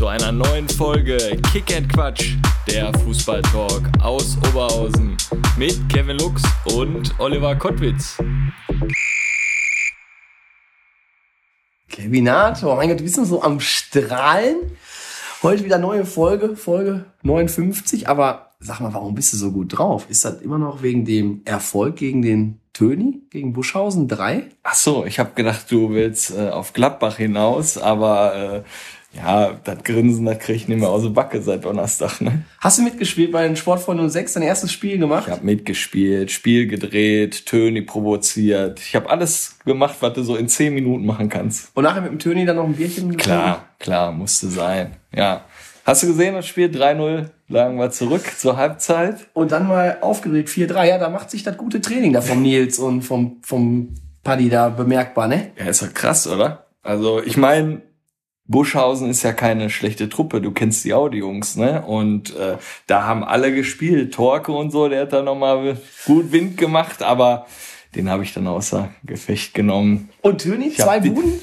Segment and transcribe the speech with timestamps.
[0.00, 1.18] Zu einer neuen Folge
[1.52, 2.32] Kick and Quatsch,
[2.66, 5.14] der Fußballtalk aus Oberhausen
[5.58, 6.42] mit Kevin Lux
[6.74, 8.16] und Oliver Kottwitz.
[11.90, 14.72] Kevinator, mein Gott, du bist noch so am Strahlen.
[15.42, 18.08] Heute wieder neue Folge, Folge 59.
[18.08, 20.06] Aber sag mal, warum bist du so gut drauf?
[20.08, 24.48] Ist das immer noch wegen dem Erfolg gegen den Töni, gegen Buschhausen 3?
[24.62, 28.62] Ach so, ich habe gedacht, du willst äh, auf Gladbach hinaus, aber äh,
[29.12, 32.20] ja, das Grinsen, das krieg ich nicht mehr aus der Backe seit Donnerstag.
[32.20, 32.44] Ne?
[32.60, 35.24] Hast du mitgespielt bei den Sportfreunden 06, dein erstes Spiel gemacht?
[35.26, 38.78] Ich habe mitgespielt, Spiel gedreht, Töni provoziert.
[38.78, 41.70] Ich habe alles gemacht, was du so in zehn Minuten machen kannst.
[41.74, 43.18] Und nachher mit dem Töni dann noch ein Bierchen getrunken?
[43.18, 44.92] Klar, klar, musste sein.
[45.12, 45.44] Ja.
[45.84, 49.26] Hast du gesehen, das Spiel 3-0 lagen wir zurück zur Halbzeit?
[49.32, 50.84] Und dann mal aufgeregt 4-3.
[50.84, 54.68] Ja, da macht sich das gute Training da vom Nils und vom, vom Paddy da
[54.68, 55.50] bemerkbar, ne?
[55.58, 56.66] Ja, ist doch krass, oder?
[56.82, 57.82] Also, ich meine,
[58.50, 61.82] Buschhausen ist ja keine schlechte Truppe, du kennst die Audi-Jungs, ne?
[61.86, 62.56] Und äh,
[62.88, 64.12] da haben alle gespielt.
[64.12, 67.46] Torke und so, der hat da nochmal gut Wind gemacht, aber
[67.94, 70.08] den habe ich dann außer Gefecht genommen.
[70.20, 71.40] Und Töni, zwei Buden?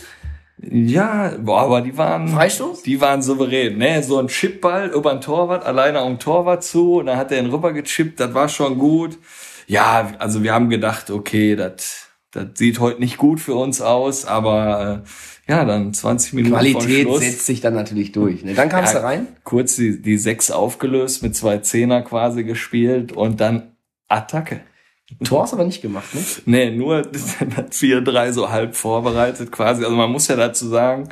[0.59, 2.27] Ja, boah, aber die waren.
[2.27, 2.83] Freistoß?
[2.83, 4.03] Die waren souverän, ne?
[4.03, 7.49] So ein Chipball über ein Torwart, alleine am Torwart zu, und dann hat er ihn
[7.49, 9.17] rüber gechippt, das war schon gut.
[9.65, 14.25] Ja, also wir haben gedacht, okay, das das sieht heute nicht gut für uns aus,
[14.25, 15.07] aber äh,
[15.47, 18.43] ja, dann 20 Minuten Qualität setzt sich dann natürlich durch.
[18.43, 18.53] Ne?
[18.53, 19.27] Dann kamst Ja, du rein.
[19.43, 23.71] Kurz die, die sechs aufgelöst, mit zwei Zehner quasi gespielt und dann
[24.09, 24.61] Attacke.
[25.23, 26.21] Tor hast du aber nicht gemacht, ne?
[26.45, 29.83] Nee, nur das 4-3 so halb vorbereitet quasi.
[29.85, 31.09] Also man muss ja dazu sagen,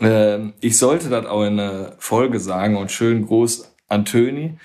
[0.00, 4.58] ähm, ich sollte das auch in der Folge sagen und schön groß an Töni.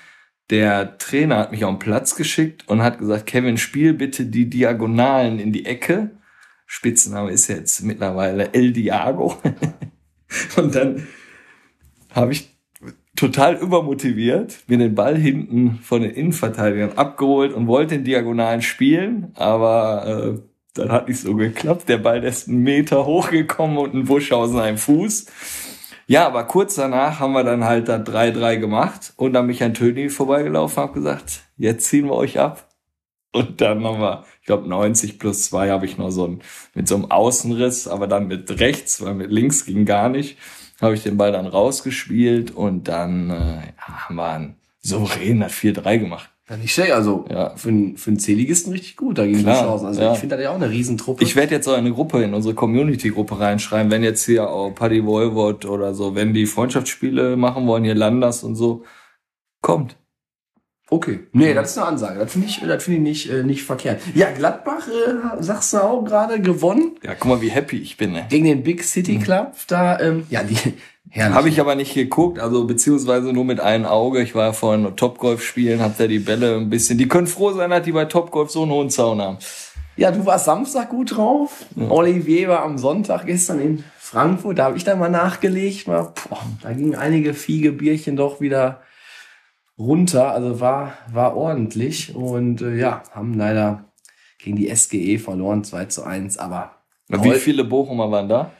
[0.50, 4.50] Der Trainer hat mich auf den Platz geschickt und hat gesagt, Kevin, spiel bitte die
[4.50, 6.10] Diagonalen in die Ecke.
[6.74, 9.36] Spitzname ist jetzt mittlerweile El Diago.
[10.56, 11.06] und dann
[12.14, 12.48] habe ich
[13.14, 19.32] total übermotiviert, mir den Ball hinten von den Innenverteidigern abgeholt und wollte den Diagonalen spielen,
[19.34, 20.40] aber äh,
[20.72, 21.90] dann hat nicht so geklappt.
[21.90, 25.26] Der Ball ist einen Meter hochgekommen und ein Buschhausen einen Fuß.
[26.06, 29.62] Ja, aber kurz danach haben wir dann halt da 3-3 gemacht und dann bin ich
[29.62, 32.66] an Töni vorbeigelaufen und habe gesagt, jetzt ziehen wir euch ab.
[33.34, 36.40] Und dann haben wir, ich glaube 90 plus 2 habe ich noch so ein,
[36.74, 40.36] mit so einem Außenriss, aber dann mit rechts, weil mit links ging gar nicht,
[40.80, 45.52] habe ich den Ball dann rausgespielt und dann äh, ja, haben wir ein souverän das
[45.52, 46.28] 4-3 gemacht.
[46.50, 46.90] Ja, nicht schlecht.
[46.90, 47.54] Also Ja.
[47.54, 49.86] für, einen- für einen C-Ligisten richtig gut dagegen Klar, Buschhausen.
[49.86, 50.12] Also ja.
[50.12, 51.22] ich finde das ja auch eine Riesentruppe.
[51.22, 55.06] Ich werde jetzt so eine Gruppe in unsere Community-Gruppe reinschreiben, wenn jetzt hier auch Paddy
[55.06, 58.82] Wolwort oder so, wenn die Freundschaftsspiele machen wollen, hier Landers und so,
[59.60, 59.96] kommt.
[60.92, 61.20] Okay.
[61.32, 62.20] Nee, das ist eine Ansage.
[62.20, 64.00] Das finde ich, das finde ich nicht, äh, nicht verkehrt.
[64.14, 68.12] Ja, Gladbach, äh, sagst du auch gerade, gewonnen Ja, guck mal, wie happy ich bin.
[68.12, 68.26] Ne?
[68.28, 69.54] gegen den Big City Club.
[69.66, 70.56] Da, ähm, ja, die,
[71.10, 71.34] herrlich.
[71.34, 74.22] Habe ich aber nicht geguckt, also beziehungsweise nur mit einem Auge.
[74.22, 76.98] Ich war ja vorhin nur Topgolf spielen, hab da die Bälle ein bisschen.
[76.98, 79.38] Die können froh sein, dass die bei Topgolf so einen hohen Zaun haben.
[79.96, 81.66] Ja, du warst Samstag gut drauf.
[81.88, 84.58] Olivier war am Sonntag gestern in Frankfurt.
[84.58, 85.86] Da habe ich dann mal nachgelegt.
[85.86, 88.80] Mal, boah, da gingen einige Fiege Bierchen doch wieder
[89.82, 90.32] runter.
[90.32, 92.14] Also war, war ordentlich.
[92.14, 93.92] Und äh, ja, haben leider
[94.38, 96.38] gegen die SGE verloren, 2 zu 1.
[96.38, 96.76] Aber
[97.08, 98.52] Wie viele Bochumer waren da?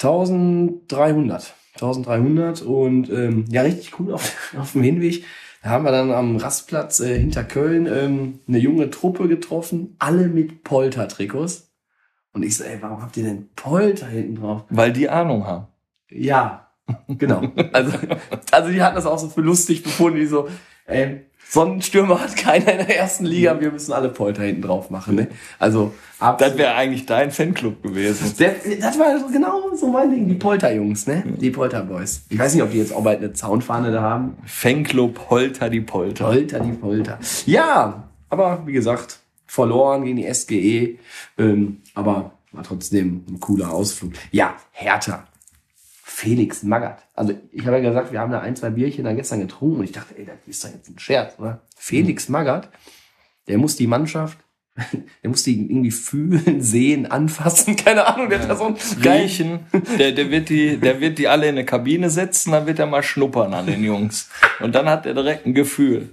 [0.00, 1.54] 1300.
[1.74, 5.24] 1300 und ähm, ja, richtig cool auf, auf dem Hinweg.
[5.62, 10.28] Da haben wir dann am Rastplatz äh, hinter Köln ähm, eine junge Truppe getroffen, alle
[10.28, 11.72] mit Polter-Trikots.
[12.32, 14.64] Und ich so, ey, warum habt ihr denn Polter hinten drauf?
[14.68, 15.66] Weil die Ahnung haben.
[16.10, 16.65] Ja,
[17.08, 17.42] genau.
[17.72, 17.92] Also,
[18.50, 20.48] also die hatten das auch so für lustig befunden, die so,
[20.86, 25.14] ey, Sonnenstürmer hat keiner in der ersten Liga, wir müssen alle Polter hinten drauf machen.
[25.14, 25.28] Ne?
[25.58, 26.52] Also absolut.
[26.52, 28.34] Das wäre eigentlich dein Fanclub gewesen.
[28.38, 31.22] Der, das war genau so mein Ding, die Polter-Jungs, ne?
[31.40, 32.24] Die Polter-Boys.
[32.30, 34.36] Ich weiß nicht, ob die jetzt auch bald eine Zaunfahne da haben.
[34.44, 36.24] Fanclub Holter die Polter.
[36.24, 37.18] Polter, die Polter.
[37.46, 40.98] Ja, aber wie gesagt, verloren gegen die SGE.
[41.38, 44.12] Ähm, aber war trotzdem ein cooler Ausflug.
[44.32, 45.24] Ja, Hertha.
[46.16, 47.06] Felix Magath.
[47.12, 49.84] Also ich habe ja gesagt, wir haben da ein, zwei Bierchen da gestern getrunken und
[49.84, 51.60] ich dachte, ey, das ist doch jetzt ein Scherz, oder?
[51.76, 52.70] Felix Magath,
[53.48, 54.38] der muss die Mannschaft
[55.22, 59.60] der muss die irgendwie fühlen, sehen, anfassen, keine Ahnung, der hat da so ein Riechen.
[59.98, 62.86] Der, der, wird die, der wird die alle in eine Kabine setzen, dann wird er
[62.86, 64.28] mal schnuppern an den Jungs.
[64.60, 66.10] Und dann hat er direkt ein Gefühl.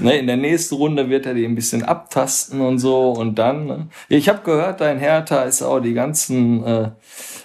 [0.00, 3.10] Ne, in der nächsten Runde wird er die ein bisschen abtasten und so.
[3.10, 3.88] Und dann, ne?
[4.08, 6.90] ich habe gehört, dein Hertha ist auch die ganzen äh,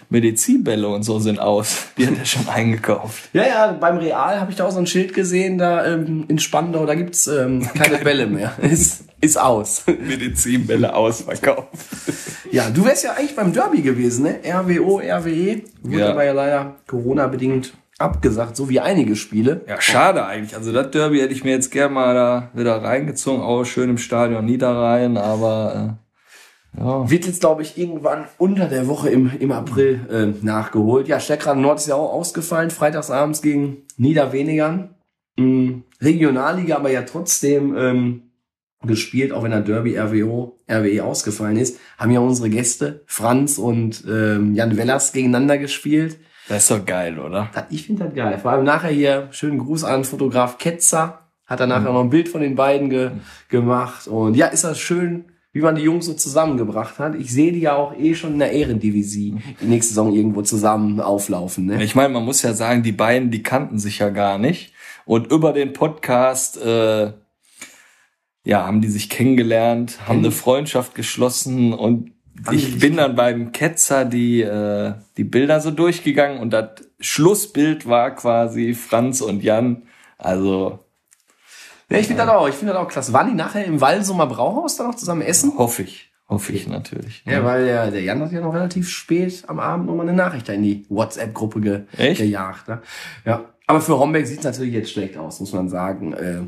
[0.10, 1.88] Medizinbälle und so sind aus.
[1.98, 3.30] Die hat er schon eingekauft.
[3.34, 6.40] Ja, ja, beim Real habe ich da auch so ein Schild gesehen, da ähm, in
[6.40, 8.54] Spandau, da gibt's ähm, keine Bälle mehr.
[8.62, 9.84] ist, ist aus.
[9.88, 11.70] Medizinbälle ausverkauft.
[12.52, 14.40] Ja, du wärst ja eigentlich beim Derby gewesen, ne?
[14.46, 15.62] RWO, RWE.
[15.84, 16.12] Wurde Ja.
[16.12, 19.62] aber ja leider Corona-bedingt abgesagt, so wie einige Spiele.
[19.68, 20.56] Ja, schade eigentlich.
[20.56, 23.42] Also das Derby hätte ich mir jetzt gern mal da wieder reingezogen.
[23.42, 25.98] Auch schön im Stadion Niederrhein, aber
[26.76, 27.10] äh, ja.
[27.10, 31.08] Wird jetzt, glaube ich, irgendwann unter der Woche im, im April äh, nachgeholt.
[31.08, 34.94] Ja, Steckrad Nord ist ja auch ausgefallen, freitagsabends gegen Niederwenigern.
[35.38, 35.84] Mhm.
[36.00, 38.22] Regionalliga, aber ja trotzdem ähm,
[38.84, 44.04] gespielt, auch wenn der Derby RWO, RWE ausgefallen ist, haben ja unsere Gäste, Franz und
[44.08, 46.18] ähm, Jan Wellers, gegeneinander gespielt.
[46.48, 47.50] Das ist doch geil, oder?
[47.70, 48.38] Ich finde das geil.
[48.40, 51.20] Vor allem nachher hier, schönen Gruß an Fotograf Ketzer.
[51.46, 53.12] Hat er nachher noch ein Bild von den beiden ge
[53.50, 54.08] gemacht.
[54.08, 57.16] Und ja, ist das schön, wie man die Jungs so zusammengebracht hat.
[57.16, 61.00] Ich sehe die ja auch eh schon in der Ehrendivisie die nächste Saison irgendwo zusammen
[61.00, 61.66] auflaufen.
[61.66, 61.84] Ne?
[61.84, 64.74] Ich meine, man muss ja sagen, die beiden, die kannten sich ja gar nicht.
[65.06, 67.14] Und über den Podcast, äh,
[68.48, 72.14] ja, haben die sich kennengelernt, haben eine Freundschaft geschlossen und
[72.52, 76.70] ich bin dann beim Ketzer die, äh, die Bilder so durchgegangen und das
[77.02, 79.84] Schlussbild war quasi Franz und Jan.
[80.18, 80.80] Also
[81.90, 82.48] Ja, ich finde das auch.
[82.48, 83.12] Ich finde das auch klasse.
[83.12, 85.58] Waren die nachher im Walsumer Brauhaus dann noch zusammen essen?
[85.58, 87.24] hoffe ich, hoffe ich natürlich.
[87.26, 90.48] Ja, weil der, der Jan hat ja noch relativ spät am Abend nochmal eine Nachricht
[90.48, 92.22] da in die WhatsApp-Gruppe ge Echt?
[92.22, 92.70] gejagt.
[92.70, 92.82] Ne?
[93.26, 93.44] Ja.
[93.66, 96.14] Aber für Homberg sieht es natürlich jetzt schlecht aus, muss man sagen.
[96.14, 96.44] Äh,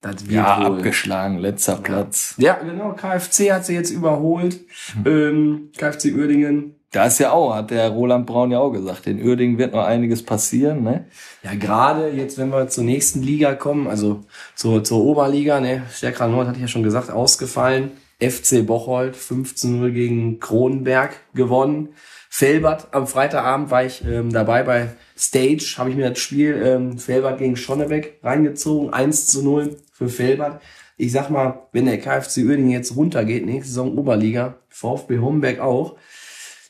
[0.00, 0.76] das wird Ja, wohl.
[0.78, 2.34] abgeschlagen, letzter Platz.
[2.38, 2.92] Ja, genau.
[2.92, 4.60] KfC hat sie jetzt überholt.
[4.94, 5.06] Hm.
[5.06, 6.74] Ähm, KfC Uerdingen.
[6.92, 9.84] Da ist ja auch, hat der Roland Braun ja auch gesagt, in Uerdingen wird noch
[9.84, 11.04] einiges passieren, ne?
[11.44, 14.24] Ja, gerade jetzt, wenn wir zur nächsten Liga kommen, also
[14.56, 17.92] zur, zur Oberliga, ne, Stärker Nord hatte ich ja schon gesagt, ausgefallen.
[18.20, 21.90] FC Bocholt 15-0 gegen Kronenberg gewonnen.
[22.28, 26.98] Felbert am Freitagabend war ich ähm, dabei bei Stage, habe ich mir das Spiel ähm,
[26.98, 30.62] Felbert gegen Schonnebeck reingezogen, 1 zu 0 für Felbert.
[30.96, 35.96] Ich sag mal, wenn der KfC Uerdingen jetzt runtergeht, nächste Saison Oberliga, VfB Homberg auch,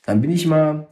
[0.05, 0.89] dann bin ich mal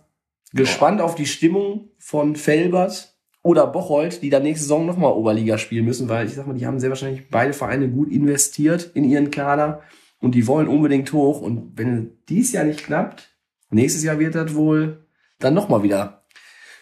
[0.52, 5.84] gespannt auf die Stimmung von Felbert oder Bocholt, die dann nächste Saison nochmal Oberliga spielen
[5.84, 9.32] müssen, weil ich sag mal, die haben sehr wahrscheinlich beide Vereine gut investiert in ihren
[9.32, 9.82] Kader
[10.20, 11.40] und die wollen unbedingt hoch.
[11.40, 13.36] Und wenn dies Jahr nicht klappt,
[13.70, 15.06] nächstes Jahr wird das wohl
[15.40, 16.17] dann nochmal wieder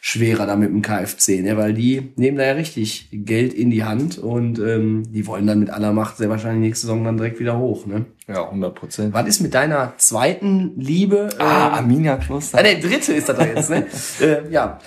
[0.07, 1.57] schwerer da mit dem KFC, ne?
[1.57, 5.59] weil die nehmen da ja richtig Geld in die Hand und ähm, die wollen dann
[5.59, 7.87] mit aller Macht sehr wahrscheinlich nächste Saison dann direkt wieder hoch.
[7.87, 8.05] Ne?
[8.29, 9.15] Ja, 100 Prozent.
[9.15, 11.31] Was ist mit deiner zweiten Liebe?
[11.39, 12.59] Ah, ähm, Arminia Kloster.
[12.59, 13.87] Ah, der dritte ist das da jetzt, ne?
[14.21, 14.79] äh, ja.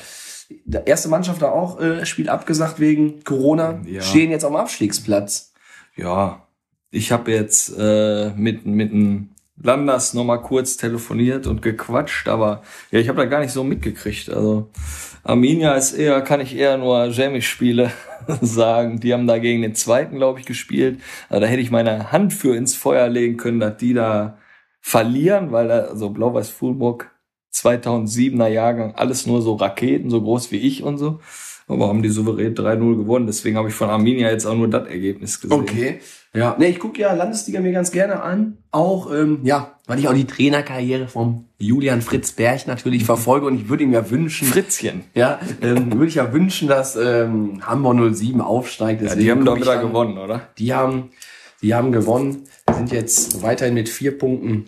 [0.63, 3.81] Die erste Mannschaft da auch äh, Spiel abgesagt wegen Corona.
[3.85, 4.01] Ja.
[4.01, 5.51] Stehen jetzt am Abstiegsplatz.
[5.97, 6.47] Ja,
[6.91, 9.31] ich habe jetzt äh, mit mit dem
[9.61, 12.61] Landers noch mal kurz telefoniert und gequatscht, aber
[12.91, 14.29] ja, ich habe da gar nicht so mitgekriegt.
[14.29, 14.69] Also
[15.23, 17.91] Arminia ist eher, kann ich eher nur Jamie-Spiele
[18.41, 18.99] sagen.
[18.99, 21.01] Die haben da gegen den zweiten, glaube ich, gespielt.
[21.29, 24.37] Also da hätte ich meine Hand für ins Feuer legen können, dass die da
[24.81, 27.11] verlieren, weil da so Blau-Weiß Fulburg
[27.53, 31.19] 2007er Jahrgang alles nur so Raketen, so groß wie ich und so.
[31.69, 33.27] Aber haben die souverän 3-0 gewonnen.
[33.27, 35.57] Deswegen habe ich von Arminia jetzt auch nur das Ergebnis gesehen.
[35.61, 35.99] Okay.
[36.33, 38.57] Ja, ne, ich gucke ja Landesliga mir ganz gerne an.
[38.71, 43.55] Auch, ähm, ja, weil ich auch die Trainerkarriere vom Julian Fritz Berg natürlich verfolge und
[43.55, 45.03] ich würde ihm ja wünschen, Fritzchen.
[45.15, 49.01] ja, ähm, würde ich ja wünschen, dass ähm, Hamburg 07 aufsteigt.
[49.01, 50.41] Ja, Deswegen die haben doch wieder dann- gewonnen, oder?
[50.57, 51.09] Die haben,
[51.61, 52.43] die haben gewonnen,
[52.75, 54.65] sind jetzt weiterhin mit vier Punkten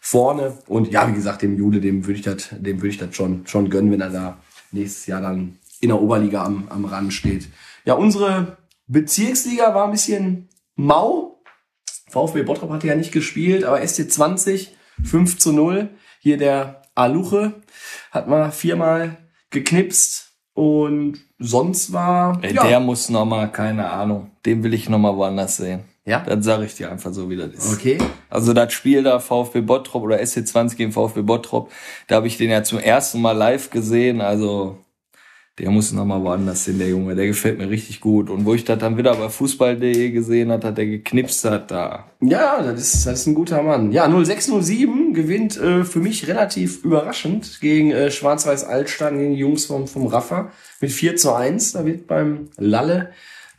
[0.00, 0.52] vorne.
[0.66, 3.46] Und ja, wie gesagt, dem Jude, dem würde ich das, dem würde ich das schon,
[3.46, 4.38] schon gönnen, wenn er da
[4.72, 7.48] nächstes Jahr dann in der Oberliga am, am Rand steht.
[7.84, 11.42] Ja, unsere Bezirksliga war ein bisschen mau.
[12.08, 14.68] VfB Bottrop hatte ja nicht gespielt, aber SC20
[15.02, 15.90] 5 zu 0.
[16.20, 17.54] Hier der Aluche
[18.10, 19.18] hat mal viermal
[19.50, 24.88] geknipst und sonst war Ey, ja, der muss noch mal, keine Ahnung, den will ich
[24.88, 25.80] noch mal woanders sehen.
[26.04, 27.72] ja Das sage ich dir einfach so, wie das ist.
[27.74, 27.98] okay.
[28.30, 31.70] Also das Spiel da VfB Bottrop oder SC20 gegen VfB Bottrop,
[32.06, 34.20] da habe ich den ja zum ersten Mal live gesehen.
[34.20, 34.78] Also
[35.58, 37.14] der muss noch mal woanders hin, der Junge.
[37.14, 38.28] Der gefällt mir richtig gut.
[38.28, 42.10] Und wo ich das dann wieder bei Fußball.de gesehen hat, hat der geknipst hat, da.
[42.20, 43.92] Ja, das ist, das ist ein guter Mann.
[43.92, 49.66] Ja, 0607 gewinnt äh, für mich relativ überraschend gegen äh, Schwarz-Weiß Altstadt, gegen die Jungs
[49.66, 51.72] vom, vom Raffa mit 4 zu 1.
[51.72, 53.10] Da wird beim Lalle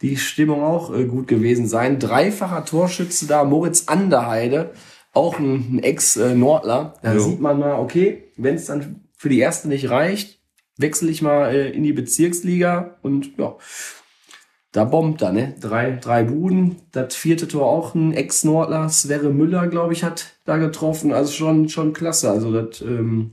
[0.01, 1.99] die Stimmung auch äh, gut gewesen sein.
[1.99, 4.71] Dreifacher Torschütze da, Moritz Anderheide
[5.13, 6.95] auch ein, ein Ex-Nordler.
[7.01, 7.21] Da Jo.
[7.21, 10.39] sieht man mal, okay, wenn es dann für die erste nicht reicht,
[10.77, 13.55] wechsle ich mal äh, in die Bezirksliga und ja,
[14.75, 15.55] da bombt er, ne?
[15.61, 16.75] Drei, drei Buden.
[16.91, 21.13] Das vierte Tor auch ein Ex-Nordler, Sverre Müller, glaube ich, hat da getroffen.
[21.13, 22.29] Also schon, schon klasse.
[22.29, 23.31] Also das ähm,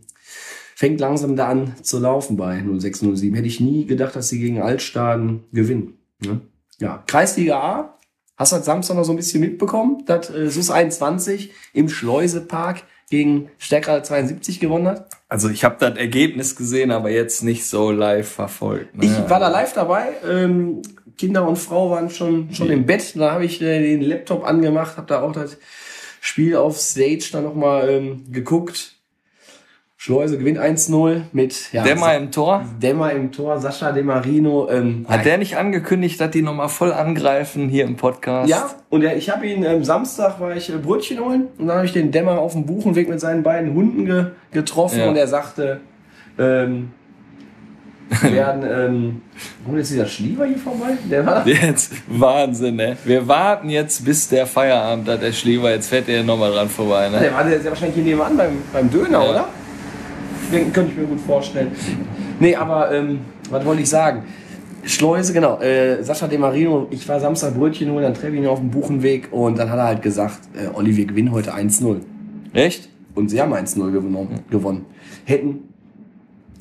[0.77, 3.35] fängt langsam da an zu laufen bei 0607.
[3.35, 5.99] Hätte ich nie gedacht, dass sie gegen Altstaden gewinnen.
[6.25, 6.43] Ne?
[6.79, 7.99] Ja, Kreisliga A.
[8.37, 12.85] Hast du das Samstag noch so ein bisschen mitbekommen, dass äh, SUS 21 im Schleusepark
[13.13, 15.07] gegen Stärker 72 gewonnen hat?
[15.29, 18.97] Also ich habe das Ergebnis gesehen, aber jetzt nicht so live verfolgt.
[18.97, 19.05] Ne?
[19.05, 20.15] Ich war da live dabei.
[20.27, 20.81] Ähm,
[21.19, 23.13] Kinder und Frau waren schon schon im Bett.
[23.17, 25.59] Da habe ich äh, den Laptop angemacht, habe da auch das
[26.23, 28.97] Spiel auf Stage dann nochmal ähm, geguckt.
[30.05, 32.65] Schleuse gewinnt 1-0 mit ja, mal im Tor.
[32.83, 34.69] Dämmer im Tor, Sascha De Marino.
[34.69, 38.49] Ähm, Hat der nicht angekündigt, dass die nochmal voll angreifen hier im Podcast?
[38.51, 41.87] ja, und ich habe ihn ähm, Samstag war ich äh, Brötchen holen und dann habe
[41.87, 45.09] ich den Dämmer auf dem Buchenweg mit seinen beiden Hunden ge getroffen Ja.
[45.09, 45.81] und er sagte,
[46.37, 46.91] ähm,
[48.23, 49.23] wir werden, ähm,
[49.65, 50.99] kommt jetzt dieser Schlieber hier vorbei?
[51.09, 52.97] Der war Jetzt, Wahnsinn, ne?
[53.05, 55.71] Wir warten jetzt, bis der Feierabend hat, der Schlieber.
[55.71, 57.21] Jetzt fährt der nochmal dran vorbei, ne?
[57.21, 59.31] Der war ja wahrscheinlich hier nebenan beim, beim Döner, Ja.
[59.31, 59.49] oder?
[60.53, 61.73] Könnte ich mir gut vorstellen.
[62.39, 64.25] Nee, aber ähm, was wollte ich sagen?
[64.85, 65.59] Schleuse, genau.
[65.61, 68.71] Äh, Sascha De Marino, ich war Samstag Brötchen holen, dann treffe ich ihn auf dem
[68.71, 72.01] Buchenweg und dann hat er halt gesagt, äh, Olli, wir gewinnen heute 1-0.
[72.53, 72.91] Echt?
[73.15, 74.85] Und sie haben 1-0 gewonnen, gewonnen.
[75.25, 75.69] Hätten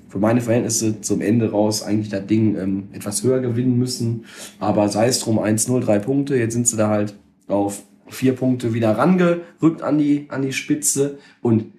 [0.07, 4.25] für meine Verhältnisse zum Ende raus eigentlich das Ding ähm, etwas höher gewinnen müssen.
[4.59, 6.35] Aber sei es drum, 1-0, drei Punkte.
[6.35, 7.15] Jetzt sind sie da halt
[7.47, 11.17] auf vier Punkte wieder rangerückt an die, an die Spitze.
[11.41, 11.73] Und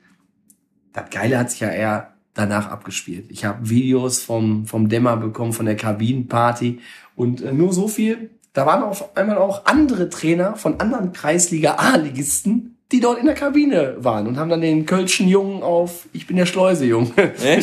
[0.93, 3.27] das Geile hat sich ja eher danach abgespielt.
[3.31, 6.81] Ich habe Videos vom, vom Dämmer bekommen, von der Kabinenparty.
[7.15, 8.31] Und äh, nur so viel.
[8.53, 13.35] Da waren auf einmal auch andere Trainer von anderen Kreisliga A-Ligisten, die dort in der
[13.35, 17.11] Kabine waren und haben dann den Kölschen Jungen auf Ich bin der Schleuse-Jung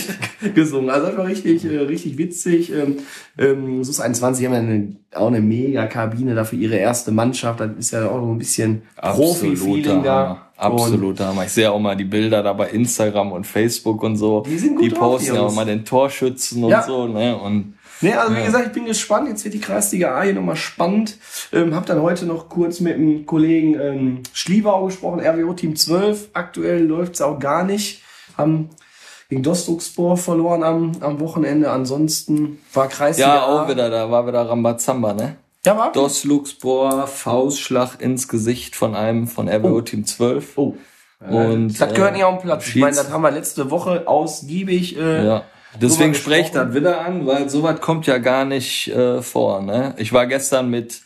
[0.55, 0.89] gesungen.
[0.89, 2.71] Also das war richtig, äh, richtig witzig.
[2.73, 2.97] Ähm,
[3.37, 7.59] ähm, SUS 21 haben ja eine, auch eine mega Kabine da für ihre erste Mannschaft.
[7.59, 10.45] Das ist ja auch so ein bisschen Profi-Feeling da.
[10.57, 11.45] Absoluter Hammer.
[11.45, 14.43] Ich sehe auch mal die Bilder da bei Instagram und Facebook und so.
[14.45, 16.83] Die sind gut Die drauf, posten ja auch mal den Torschützen und Ja.
[16.83, 17.37] so, ne?
[17.37, 18.45] Und Nee, also wie Ja.
[18.45, 19.27] gesagt, ich bin gespannt.
[19.27, 21.17] Jetzt wird die Kreisliga A hier nochmal spannend.
[21.51, 26.29] Ähm, hab dann heute noch kurz mit dem Kollegen ähm, Schliebau gesprochen, RWO Team 12.
[26.33, 28.01] Aktuell läuft's auch gar nicht.
[28.37, 28.69] Haben
[29.29, 31.69] gegen Dostokspor verloren am, am Wochenende.
[31.71, 33.63] Ansonsten war Kreisliga ja, A.
[33.63, 35.35] auch wieder, da war wieder Rambazamba, ne?
[35.65, 36.25] Ja, war Dos
[37.05, 39.81] Faustschlag ins Gesicht von einem von RWO Oh.
[39.81, 40.57] Team 12.
[40.57, 40.75] Oh.
[41.19, 42.65] Und, Das gehört äh, nicht auf den Platz.
[42.67, 44.97] Ich meine, Schieds- das haben wir letzte Woche ausgiebig.
[44.97, 45.43] Äh, Ja.
[45.79, 49.61] Deswegen spreche ich das wieder an, weil sowas kommt ja gar nicht äh, vor.
[49.61, 49.93] Ne?
[49.97, 51.01] Ich war gestern mit,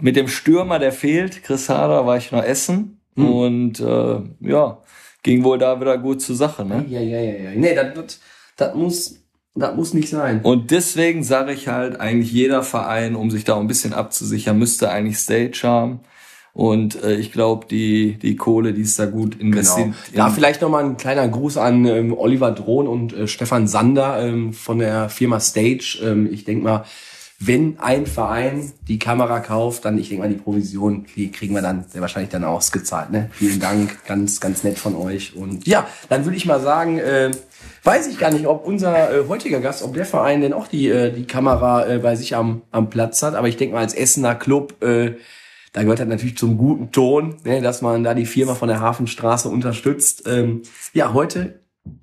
[0.00, 3.00] mit dem Stürmer, der fehlt, Chris Hader, war ich noch essen.
[3.16, 3.32] Hm.
[3.32, 4.78] Und äh, ja,
[5.22, 6.64] ging wohl da wieder gut zur Sache.
[6.64, 6.84] Ne?
[6.88, 7.50] Ja, ja, ja, ja.
[7.54, 8.20] Nee, das, das,
[8.56, 9.20] das muss,
[9.54, 10.40] das muss nicht sein.
[10.42, 14.90] Und deswegen sage ich halt, eigentlich jeder Verein, um sich da ein bisschen abzusichern, müsste
[14.90, 16.00] eigentlich Stage haben.
[16.52, 19.94] Und äh, ich glaube, die, die Kohle, die ist da gut investiert.
[20.12, 20.26] Genau.
[20.26, 24.52] Da vielleicht nochmal ein kleiner Gruß an ähm, Oliver Drohn und äh, Stefan Sander ähm,
[24.52, 26.00] von der Firma Stage.
[26.02, 26.84] Ähm, ich denke mal,
[27.42, 31.62] wenn ein Verein die Kamera kauft, dann, ich denke mal, die Provision, die kriegen wir
[31.62, 33.10] dann sehr wahrscheinlich dann ausgezahlt.
[33.10, 33.30] Ne?
[33.32, 35.34] Vielen Dank, ganz, ganz nett von euch.
[35.34, 37.30] Und ja, dann würde ich mal sagen, äh,
[37.84, 40.88] weiß ich gar nicht, ob unser äh, heutiger Gast, ob der Verein denn auch die,
[40.88, 43.34] äh, die Kamera äh, bei sich am, am Platz hat.
[43.34, 45.12] Aber ich denke mal, als Essener Club, äh,
[45.72, 48.80] da gehört das natürlich zum guten Ton, ne, dass man da die Firma von der
[48.80, 50.24] Hafenstraße unterstützt.
[50.26, 50.62] Ähm,
[50.92, 51.60] ja, heute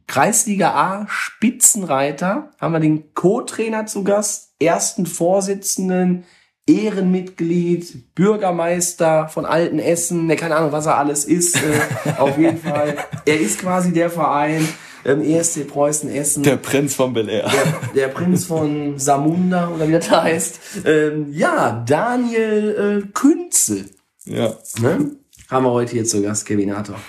[0.08, 6.24] Kreisliga A, Spitzenreiter, haben wir den Co-Trainer zu Gast, ersten Vorsitzenden,
[6.66, 12.98] Ehrenmitglied, Bürgermeister von Altenessen, ne, keine Ahnung, was er alles ist, äh, auf jeden Fall.
[13.26, 14.68] Er ist quasi der Verein,
[15.08, 17.50] ähm, ESC Preußen Essen Der Prinz von Bel Air.
[17.50, 20.60] der, der Prinz von Samunda oder wie das heißt.
[20.86, 23.86] Ähm, ja, Daniel äh, Künze.
[24.26, 24.54] Ja.
[24.80, 25.12] Ne?
[25.50, 27.00] Haben wir heute hier zu Gast, Kevinator.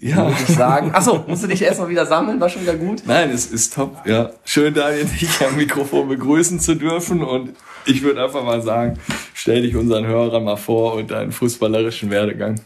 [0.00, 0.24] Ja.
[0.24, 0.90] Muss ich sagen.
[0.92, 3.02] Achso, musst du dich erstmal wieder sammeln, war schon wieder gut.
[3.06, 3.98] Nein, es ist top.
[4.04, 7.22] Ja, schön, Daniel, dich am Mikrofon begrüßen zu dürfen.
[7.22, 7.54] Und
[7.86, 8.98] ich würde einfach mal sagen,
[9.34, 12.60] stell dich unseren Hörern mal vor und deinen fußballerischen Werdegang.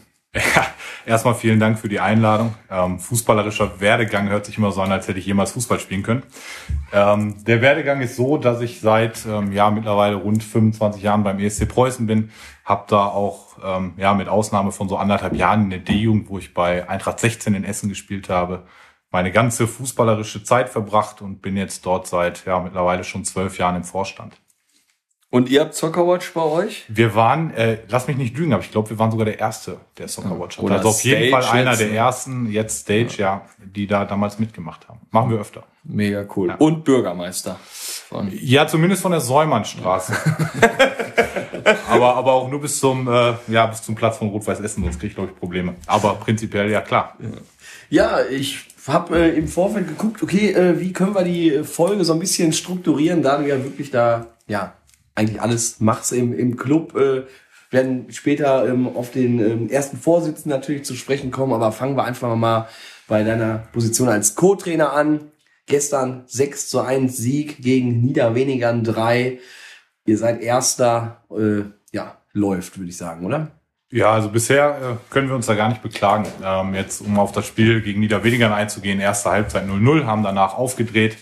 [0.55, 0.67] Ja,
[1.05, 2.53] erstmal vielen Dank für die Einladung.
[2.69, 6.23] Ähm, fußballerischer Werdegang hört sich immer so an, als hätte ich jemals Fußball spielen können.
[6.91, 11.39] Ähm, der Werdegang ist so, dass ich seit ähm, ja mittlerweile rund 25 Jahren beim
[11.39, 12.31] ESC Preußen bin.
[12.65, 16.37] Hab da auch ähm, ja mit Ausnahme von so anderthalb Jahren in der D-Jugend, wo
[16.37, 18.63] ich bei Eintracht 16 in Essen gespielt habe,
[19.09, 23.77] meine ganze fußballerische Zeit verbracht und bin jetzt dort seit ja mittlerweile schon zwölf Jahren
[23.77, 24.35] im Vorstand.
[25.29, 26.85] Und ihr habt Soccerwatch bei euch?
[26.87, 29.77] Wir waren, äh, lass mich nicht lügen, aber ich glaube, wir waren sogar der Erste,
[29.97, 30.63] der Soccerwatch hat.
[30.63, 33.41] Oder Also auf jeden Stage Fall einer jetzt, der ersten, jetzt Stage, ja.
[33.57, 35.01] die da damals mitgemacht haben.
[35.11, 35.63] Machen wir öfter.
[35.83, 36.55] Mega cool.
[36.59, 37.59] Und Bürgermeister.
[37.61, 40.13] Von Ja, zumindest von der Säumannstraße.
[41.89, 44.97] aber, aber auch nur bis zum, äh, ja, bis zum Platz von Rot-Weiß Essen, sonst
[44.97, 45.75] kriege ich, glaube ich, Probleme.
[45.87, 47.17] Aber prinzipiell, ja klar.
[47.89, 52.13] Ja, ich habe äh, im Vorfeld geguckt, okay, äh, wie können wir die Folge so
[52.13, 54.73] ein bisschen strukturieren, da du ja wirklich da, ja,
[55.17, 56.95] eigentlich alles machst im, im Club.
[56.95, 57.23] Äh,
[57.69, 62.05] werden später ähm, auf den ähm, ersten Vorsitzenden natürlich zu sprechen kommen, aber fangen wir
[62.05, 62.69] einfach mal
[63.07, 65.31] bei deiner Position als Co-Trainer an.
[65.65, 69.39] Gestern 6 zu 1 Sieg gegen Niederwenigern 3.
[70.05, 73.51] Ihr seid Erster, äh, ja, läuft, würde ich sagen, oder?
[73.89, 76.25] Ja, also bisher äh, können wir uns da gar nicht beklagen.
[76.43, 81.17] Ähm, jetzt, um auf das Spiel gegen Niederwenigern einzugehen, erste Halbzeit 0-0, haben danach aufgedreht.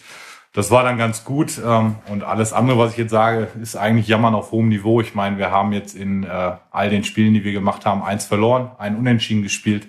[0.56, 1.62] Das war dann ganz gut.
[1.64, 5.02] Ähm, und alles andere, was ich jetzt sage, ist eigentlich Jammern auf hohem Niveau.
[5.02, 8.26] Ich meine, wir haben jetzt in äh, all den Spielen, die wir gemacht haben, eins
[8.26, 9.88] verloren, ein Unentschieden gespielt.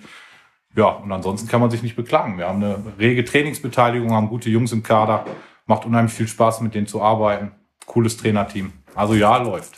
[0.74, 2.36] Ja, und ansonsten kann man sich nicht beklagen.
[2.36, 5.24] Wir haben eine rege Trainingsbeteiligung, haben gute Jungs im Kader.
[5.66, 7.52] Macht unheimlich viel Spaß, mit denen zu arbeiten.
[7.86, 8.72] Cooles Trainerteam.
[8.96, 9.76] Also ja, läuft.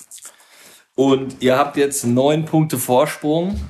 [0.94, 3.60] Und ihr habt jetzt neun Punkte Vorsprung.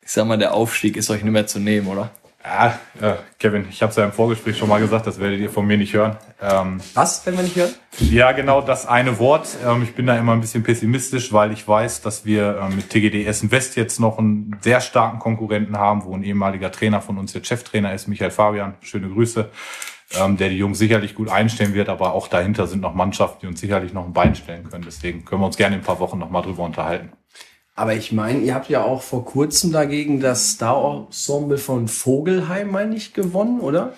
[0.00, 2.10] Ich sag mal, der Aufstieg ist euch nicht mehr zu nehmen, oder?
[2.42, 5.50] Ja, äh, Kevin, ich habe es ja im Vorgespräch schon mal gesagt, das werdet ihr
[5.50, 6.16] von mir nicht hören.
[6.40, 7.74] Ähm, Was, wenn wir nicht hören?
[7.98, 9.48] ja, genau das eine Wort.
[9.66, 12.88] Ähm, ich bin da immer ein bisschen pessimistisch, weil ich weiß, dass wir ähm, mit
[12.88, 17.18] TGD Essen West jetzt noch einen sehr starken Konkurrenten haben, wo ein ehemaliger Trainer von
[17.18, 18.74] uns jetzt Cheftrainer ist, Michael Fabian.
[18.80, 19.50] Schöne Grüße.
[20.18, 23.46] Ähm, der die Jungs sicherlich gut einstellen wird, aber auch dahinter sind noch Mannschaften, die
[23.46, 24.82] uns sicherlich noch ein Bein stellen können.
[24.84, 27.12] Deswegen können wir uns gerne in ein paar Wochen noch mal drüber unterhalten.
[27.80, 32.94] Aber ich meine, ihr habt ja auch vor kurzem dagegen das Star-Ensemble von Vogelheim, meine
[32.94, 33.94] ich, gewonnen, oder?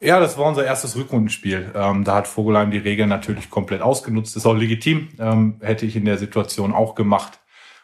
[0.00, 1.72] Ja, das war unser erstes Rückrundenspiel.
[1.74, 4.34] Ähm, da hat Vogelheim die Regeln natürlich komplett ausgenutzt.
[4.34, 5.08] Ist auch legitim.
[5.18, 7.40] Ähm, hätte ich in der Situation auch gemacht.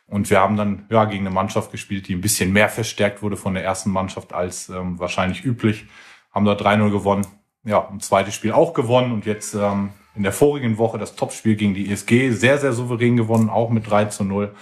[0.07, 3.37] Und wir haben dann ja gegen eine Mannschaft gespielt, die ein bisschen mehr verstärkt wurde
[3.37, 5.85] von der ersten Mannschaft als ähm, wahrscheinlich üblich.
[6.33, 7.27] Haben da 3-0 gewonnen.
[7.65, 11.55] Ja, ein zweites Spiel auch gewonnen und jetzt ähm, in der vorigen Woche das Topspiel
[11.55, 14.55] gegen die ESG sehr, sehr souverän gewonnen, auch mit 3 zu 0.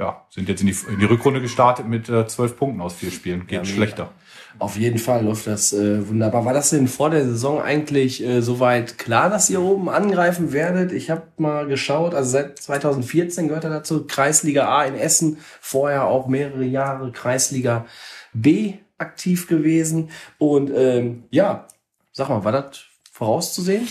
[0.00, 3.10] Ja, sind jetzt in die, in die Rückrunde gestartet mit äh, 12 Punkten aus vier
[3.10, 3.46] Spielen.
[3.46, 4.10] Geht Ja, schlechter.
[4.58, 6.46] Auf jeden Fall läuft das äh, wunderbar.
[6.46, 10.92] War das denn vor der Saison eigentlich äh, soweit klar, dass ihr oben angreifen werdet?
[10.92, 16.06] Ich habe mal geschaut, also seit 2014 gehört er dazu, Kreisliga A in Essen, vorher
[16.06, 17.84] auch mehrere Jahre Kreisliga
[18.32, 20.08] B aktiv gewesen.
[20.38, 21.66] Und ähm, ja,
[22.12, 23.86] sag mal, war das vorauszusehen?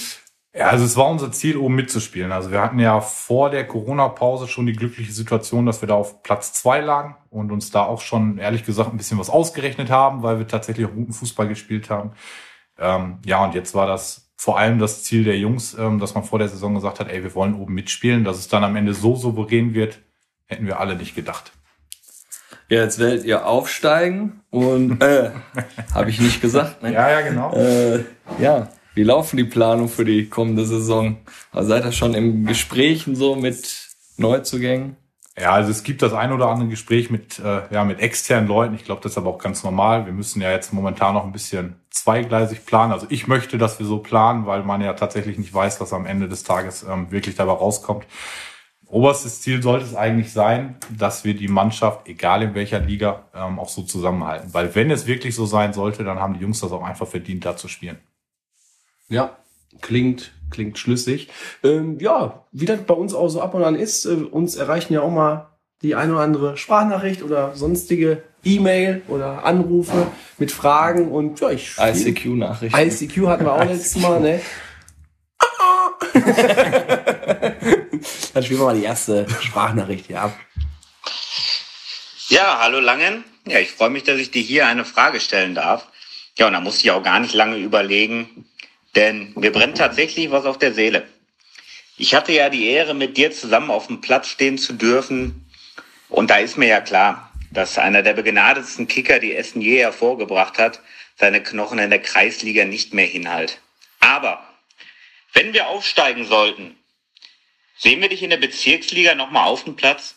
[0.53, 2.31] Ja, also es war unser Ziel, oben mitzuspielen.
[2.31, 6.23] Also wir hatten ja vor der Corona-Pause schon die glückliche Situation, dass wir da auf
[6.23, 10.23] Platz zwei lagen und uns da auch schon, ehrlich gesagt, ein bisschen was ausgerechnet haben,
[10.23, 12.13] weil wir tatsächlich auch guten Fußball gespielt haben.
[12.79, 16.23] Ähm, ja, und jetzt war das vor allem das Ziel der Jungs, ähm, dass man
[16.23, 18.23] vor der Saison gesagt hat, ey, wir wollen oben mitspielen.
[18.23, 19.99] Dass es dann am Ende so souverän wird,
[20.47, 21.51] hätten wir alle nicht gedacht.
[22.69, 25.31] Ja, jetzt werdet ihr aufsteigen und äh,
[25.93, 26.81] habe ich nicht gesagt.
[26.81, 26.93] Ne?
[26.93, 27.53] ja, genau.
[27.53, 28.05] Äh,
[28.39, 31.17] ja, wie laufen die Planungen für die kommende Saison?
[31.51, 34.97] Also seid ihr schon im Gesprächen so mit Neuzugängen?
[35.39, 38.75] Ja, also es gibt das ein oder andere Gespräch mit, äh, ja, mit externen Leuten.
[38.75, 40.05] Ich glaube, das ist aber auch ganz normal.
[40.05, 42.91] Wir müssen ja jetzt momentan noch ein bisschen zweigleisig planen.
[42.91, 46.05] Also ich möchte, dass wir so planen, weil man ja tatsächlich nicht weiß, was am
[46.05, 48.05] Ende des Tages ähm, wirklich dabei rauskommt.
[48.87, 53.59] Oberstes Ziel sollte es eigentlich sein, dass wir die Mannschaft, egal in welcher Liga, ähm,
[53.59, 54.53] auch so zusammenhalten.
[54.53, 57.45] Weil wenn es wirklich so sein sollte, dann haben die Jungs das auch einfach verdient,
[57.45, 57.99] da zu spielen.
[59.09, 59.37] Ja,
[59.81, 61.29] klingt, klingt schlüssig.
[61.63, 64.93] Ähm, ja, wie das bei uns auch so ab und an ist, äh, uns erreichen
[64.93, 65.49] ja auch mal
[65.81, 71.75] die ein oder andere Sprachnachricht oder sonstige E-Mail oder Anrufe mit Fragen und ja, ich
[71.77, 72.79] ICQ-Nachrichten.
[72.79, 74.41] ICQ hatten wir auch letztes Mal, ne?
[78.33, 80.37] Dann spielen wir mal die erste Sprachnachricht hier ab.
[82.27, 83.23] Ja, hallo Langen.
[83.45, 85.87] Ja, ich freue mich, dass ich dir hier eine Frage stellen darf.
[86.37, 88.45] Ja, und da musste ich auch gar nicht lange überlegen,
[88.95, 91.07] denn mir brennt tatsächlich was auf der Seele.
[91.97, 95.49] Ich hatte ja die Ehre, mit dir zusammen auf dem Platz stehen zu dürfen.
[96.07, 100.57] Und da ist mir ja klar, dass einer der begnadetsten Kicker, die Essen je hervorgebracht
[100.57, 100.81] hat,
[101.17, 103.59] seine Knochen in der Kreisliga nicht mehr hinhalt.
[103.99, 104.47] Aber
[105.33, 106.77] wenn wir aufsteigen sollten,
[107.77, 110.15] sehen wir dich in der Bezirksliga nochmal auf dem Platz?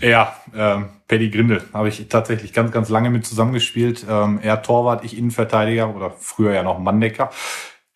[0.00, 4.06] Ja, ähm, Paddy Grindel habe ich tatsächlich ganz, ganz lange mit zusammengespielt.
[4.08, 7.30] Ähm, er Torwart, ich Innenverteidiger oder früher ja noch Manndecker.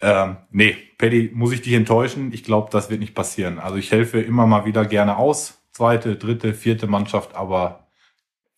[0.00, 2.32] Ähm, nee, Paddy, muss ich dich enttäuschen.
[2.32, 3.58] Ich glaube, das wird nicht passieren.
[3.58, 5.62] Also ich helfe immer mal wieder gerne aus.
[5.72, 7.88] Zweite, dritte, vierte Mannschaft, aber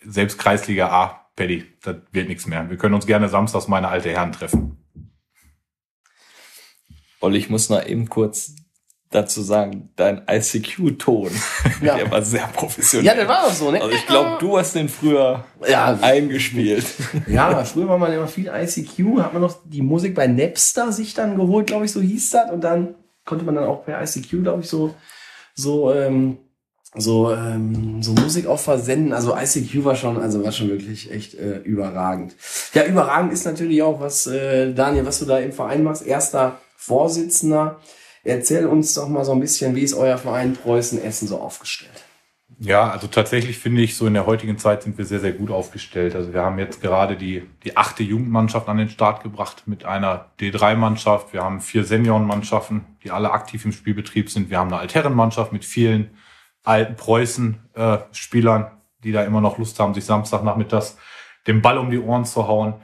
[0.01, 2.69] selbst Kreisliga A, Paddy, das wird nichts mehr.
[2.69, 4.77] Wir können uns gerne samstags meine alte Herren treffen.
[7.21, 8.57] Olli, ich muss noch eben kurz
[9.11, 11.31] dazu sagen, dein ICQ-Ton,
[11.83, 11.97] Ja.
[11.97, 13.07] der war sehr professionell.
[13.07, 13.81] Ja, der war auch so, ne?
[13.81, 15.97] Also ich glaube, du hast den früher Ja.
[16.03, 16.85] eingespielt.
[17.27, 21.15] Ja, früher war man immer viel ICQ, hat man noch die Musik bei Napster sich
[21.15, 22.51] dann geholt, glaube ich, so hieß das.
[22.51, 24.95] Und dann konnte man dann auch per ICQ, glaube ich, so,
[25.55, 26.39] so, ähm,
[26.95, 29.13] so, ähm, so Musik auch versenden.
[29.13, 32.35] Also ICQ war schon, also war schon wirklich echt äh, überragend.
[32.75, 36.05] Ja, überragend ist natürlich auch, was, äh, Daniel, was du da im Verein machst.
[36.07, 37.79] Erster Vorsitzender.
[38.27, 42.05] Erzähl uns doch mal so ein bisschen, wie ist euer Verein Preußen Essen so aufgestellt?
[42.59, 45.51] Ja, also tatsächlich finde ich, so in der heutigen Zeit sind wir sehr, sehr gut
[45.51, 46.17] aufgestellt.
[46.17, 50.31] Also wir haben jetzt gerade die, die achte Jugendmannschaft an den Start gebracht mit einer
[50.41, 51.33] D3-Mannschaft.
[51.33, 54.51] Wir haben vier Seniorenmannschaften, die alle aktiv im Spielbetrieb sind.
[54.51, 56.11] Wir haben eine Altherrenmannschaft mit vielen
[56.65, 58.71] alten Preußen-Spielern,
[59.05, 60.97] die da immer noch Lust haben, sich Samstagnachmittags
[61.47, 62.75] den Ball um die Ohren zu hauen.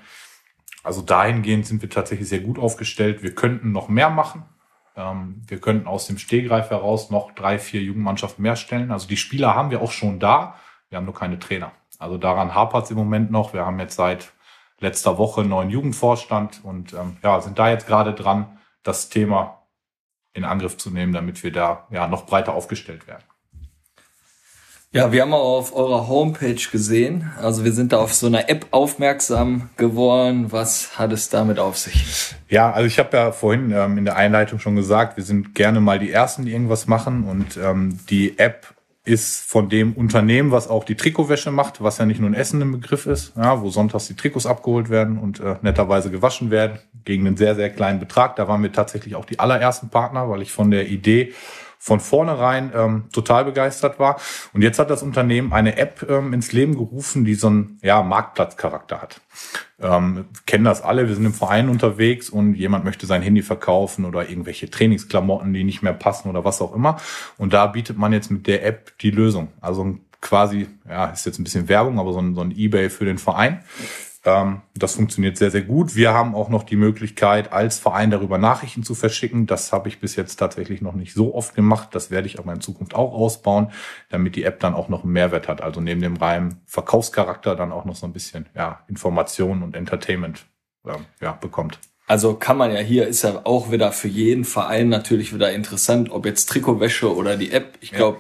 [0.84, 3.22] Also dahingehend sind wir tatsächlich sehr gut aufgestellt.
[3.22, 4.44] Wir könnten noch mehr machen.
[4.96, 8.90] Ähm, wir könnten aus dem Stehgreif heraus noch drei, vier Jugendmannschaften mehr stellen.
[8.90, 10.56] Also die Spieler haben wir auch schon da.
[10.88, 11.72] Wir haben nur keine Trainer.
[11.98, 13.52] Also daran hapert es im Moment noch.
[13.52, 14.32] Wir haben jetzt seit
[14.80, 19.62] letzter Woche einen neuen Jugendvorstand und ähm, ja, sind da jetzt gerade dran, das Thema
[20.34, 23.24] in Angriff zu nehmen, damit wir da ja noch breiter aufgestellt werden.
[24.94, 28.50] Ja, wir haben auch auf eurer Homepage gesehen, also wir sind da auf so einer
[28.50, 30.52] App aufmerksam geworden.
[30.52, 32.34] Was hat es damit auf sich?
[32.50, 35.80] Ja, also ich habe ja vorhin ähm, in der Einleitung schon gesagt, wir sind gerne
[35.80, 37.24] mal die Ersten, die irgendwas machen.
[37.24, 38.74] Und ähm, die App
[39.06, 42.60] ist von dem Unternehmen, was auch die Trikotwäsche macht, was ja nicht nur ein Essen
[42.60, 46.78] im Begriff ist, ja, wo sonntags die Trikots abgeholt werden und äh, netterweise gewaschen werden,
[47.06, 48.36] gegen einen sehr, sehr kleinen Betrag.
[48.36, 51.32] Da waren wir tatsächlich auch die allerersten Partner, weil ich von der Idee
[51.84, 54.20] von vornherein ähm, total begeistert war.
[54.52, 58.04] Und jetzt hat das Unternehmen eine App ähm, ins Leben gerufen, die so einen ja,
[58.04, 59.20] Marktplatzcharakter hat.
[59.80, 64.04] Ähm, kennen das alle, wir sind im Verein unterwegs und jemand möchte sein Handy verkaufen
[64.04, 66.98] oder irgendwelche Trainingsklamotten, die nicht mehr passen oder was auch immer.
[67.36, 69.48] Und da bietet man jetzt mit der App die Lösung.
[69.60, 73.06] Also quasi, ja, ist jetzt ein bisschen Werbung, aber so ein, so ein Ebay für
[73.06, 73.64] den Verein.
[74.24, 75.96] Ähm, das funktioniert sehr, sehr gut.
[75.96, 79.46] Wir haben auch noch die Möglichkeit, als Verein darüber Nachrichten zu verschicken.
[79.46, 81.88] Das habe ich bis jetzt tatsächlich noch nicht so oft gemacht.
[81.92, 83.72] Das werde ich aber in Zukunft auch ausbauen,
[84.10, 85.60] damit die App dann auch noch einen Mehrwert hat.
[85.60, 90.46] Also neben dem reinen Verkaufscharakter dann auch noch so ein bisschen ja, Information und Entertainment
[90.86, 91.80] ähm, ja, bekommt.
[92.06, 96.10] Also kann man ja hier, ist ja auch wieder für jeden Verein natürlich wieder interessant,
[96.10, 97.78] ob jetzt Trikotwäsche oder die App.
[97.80, 98.18] Ich glaube,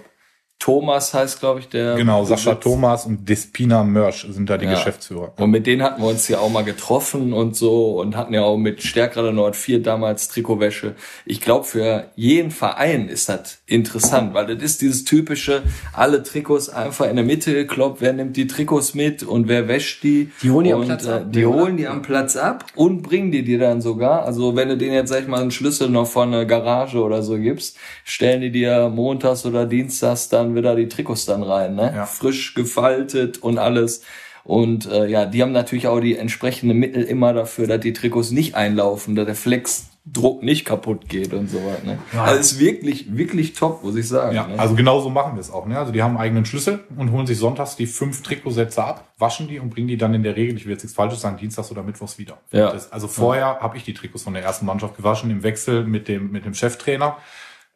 [0.62, 1.96] Thomas heißt, glaube ich, der.
[1.96, 4.74] Genau, Sascha Besitz- Thomas und Despina Mörsch sind da die Ja.
[4.74, 5.32] Geschäftsführer.
[5.36, 8.42] Und mit denen hatten wir uns ja auch mal getroffen und so und hatten ja
[8.42, 10.94] auch mit Stärkrade Nord 4 damals Trikotwäsche.
[11.26, 15.62] Ich glaube, für jeden Verein ist das interessant, weil das ist dieses typische,
[15.94, 20.04] alle Trikots einfach in der Mitte gekloppt, wer nimmt die Trikots mit und wer wäscht
[20.04, 20.30] die.
[20.44, 21.58] Die holen die am Platz äh, ab, Die oder?
[21.60, 24.24] holen die am Platz ab und bringen die dir dann sogar.
[24.24, 27.24] Also wenn du denen jetzt, sag ich mal, einen Schlüssel noch von einer Garage oder
[27.24, 31.92] so gibst, stellen die dir montags oder dienstags dann wieder die Trikots dann rein, ne?
[31.94, 32.06] Ja.
[32.06, 34.02] Frisch gefaltet und alles.
[34.44, 38.32] Und äh, ja, die haben natürlich auch die entsprechenden Mittel immer dafür, dass die Trikots
[38.32, 41.86] nicht einlaufen, dass der Flexdruck nicht kaputt geht und so weiter.
[41.86, 41.98] Ne?
[42.18, 44.34] Also ist wirklich, wirklich top, muss ich sagen.
[44.34, 44.58] Ja, ne?
[44.58, 45.66] also genau so machen wir es auch.
[45.66, 45.78] Ne?
[45.78, 49.46] Also die haben einen eigenen Schlüssel und holen sich sonntags die fünf Trikotsätze ab, waschen
[49.46, 51.70] die und bringen die dann in der Regel, ich will jetzt nichts Falsches sagen, dienstags
[51.70, 52.38] oder mittwochs wieder.
[52.50, 52.72] Ja.
[52.72, 56.08] Das, also vorher habe ich die Trikots von der ersten Mannschaft gewaschen im Wechsel mit
[56.08, 57.16] dem, mit dem Cheftrainer.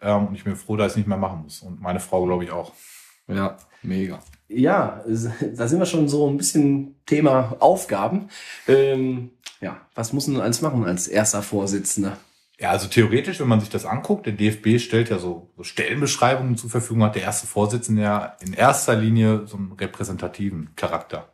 [0.00, 1.60] Ähm, und ich bin froh, dass ich es nicht mehr machen muss.
[1.60, 2.72] Und meine Frau, glaube ich, auch.
[3.28, 4.20] ja, mega.
[4.48, 8.28] Ja, da sind wir schon so ein bisschen Thema Aufgaben.
[8.68, 9.30] Ähm,
[9.60, 12.18] ja, was muss man alles machen als erster Vorsitzender?
[12.58, 16.56] Ja, also theoretisch, wenn man sich das anguckt, der DFB stellt ja so, so Stellenbeschreibungen
[16.56, 21.30] zur Verfügung, hat der erste Vorsitzende ja in erster Linie so einen repräsentativen Charakter.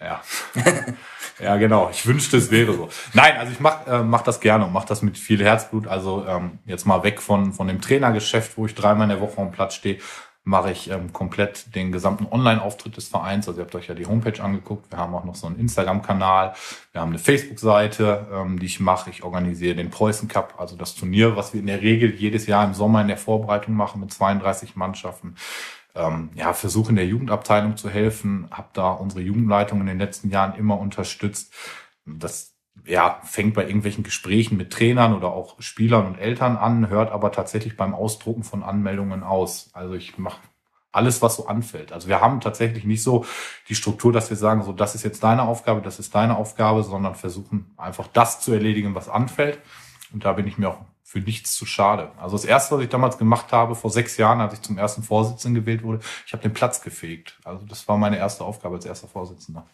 [0.00, 0.22] Ja.
[1.38, 1.90] ja, genau.
[1.90, 2.88] Ich wünschte, es wäre so.
[3.12, 5.86] Nein, also ich mach, äh, mach das gerne und mach das mit viel Herzblut.
[5.86, 9.40] Also ähm, jetzt mal weg von, von dem Trainergeschäft, wo ich dreimal in der Woche
[9.40, 9.98] am Platz stehe,
[10.42, 13.46] mache ich ähm, komplett den gesamten Online-Auftritt des Vereins.
[13.46, 14.90] Also ihr habt euch ja die Homepage angeguckt.
[14.90, 16.54] Wir haben auch noch so einen Instagram-Kanal.
[16.92, 19.10] Wir haben eine Facebook-Seite, ähm, die ich mache.
[19.10, 22.64] Ich organisiere den Preußen Cup, also das Turnier, was wir in der Regel jedes Jahr
[22.64, 25.36] im Sommer in der Vorbereitung machen mit 32 Mannschaften.
[25.94, 30.30] Ähm, ja, versuche in der Jugendabteilung zu helfen, habe da unsere Jugendleitung in den letzten
[30.30, 31.52] Jahren immer unterstützt.
[32.06, 32.54] Das
[32.86, 37.32] ja, fängt bei irgendwelchen Gesprächen mit Trainern oder auch Spielern und Eltern an, hört aber
[37.32, 39.70] tatsächlich beim Ausdrucken von Anmeldungen aus.
[39.72, 40.40] Also ich mache
[40.92, 41.92] alles, was so anfällt.
[41.92, 43.24] Also wir haben tatsächlich nicht so
[43.68, 46.82] die Struktur, dass wir sagen, so das ist jetzt deine Aufgabe, das ist deine Aufgabe,
[46.82, 49.60] sondern versuchen einfach das zu erledigen, was anfällt.
[50.12, 52.12] Und da bin ich mir auch für nichts zu schade.
[52.18, 55.02] Also das erste, was ich damals gemacht habe, vor sechs Jahren, als ich zum ersten
[55.02, 57.40] Vorsitzenden gewählt wurde, ich habe den Platz gefegt.
[57.42, 59.66] Also das war meine erste Aufgabe als erster Vorsitzender.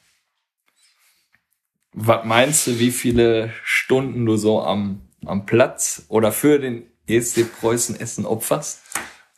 [1.92, 7.52] Was meinst du, wie viele Stunden du so am am Platz oder für den ESC
[7.60, 8.80] Preußen Essen opferst?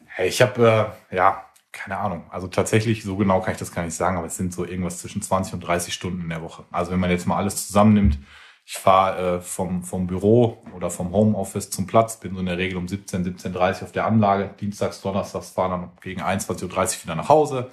[0.07, 2.27] Hey, ich habe, äh, ja, keine Ahnung.
[2.31, 4.99] Also tatsächlich, so genau kann ich das gar nicht sagen, aber es sind so irgendwas
[4.99, 6.65] zwischen 20 und 30 Stunden in der Woche.
[6.71, 8.19] Also wenn man jetzt mal alles zusammennimmt,
[8.71, 12.59] ich fahre äh, vom, vom Büro oder vom Homeoffice zum Platz, bin so in der
[12.59, 14.51] Regel um 17, 17.30 auf der Anlage.
[14.61, 17.71] Dienstags, Donnerstags fahre dann gegen 21.30 Uhr wieder nach Hause.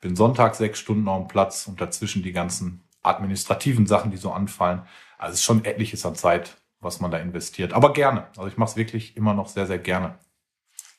[0.00, 4.30] Bin sonntags sechs Stunden auf dem Platz und dazwischen die ganzen administrativen Sachen, die so
[4.30, 4.82] anfallen.
[5.18, 7.72] Also es ist schon etliches an Zeit, was man da investiert.
[7.72, 8.28] Aber gerne.
[8.36, 10.14] Also ich mache es wirklich immer noch sehr, sehr gerne.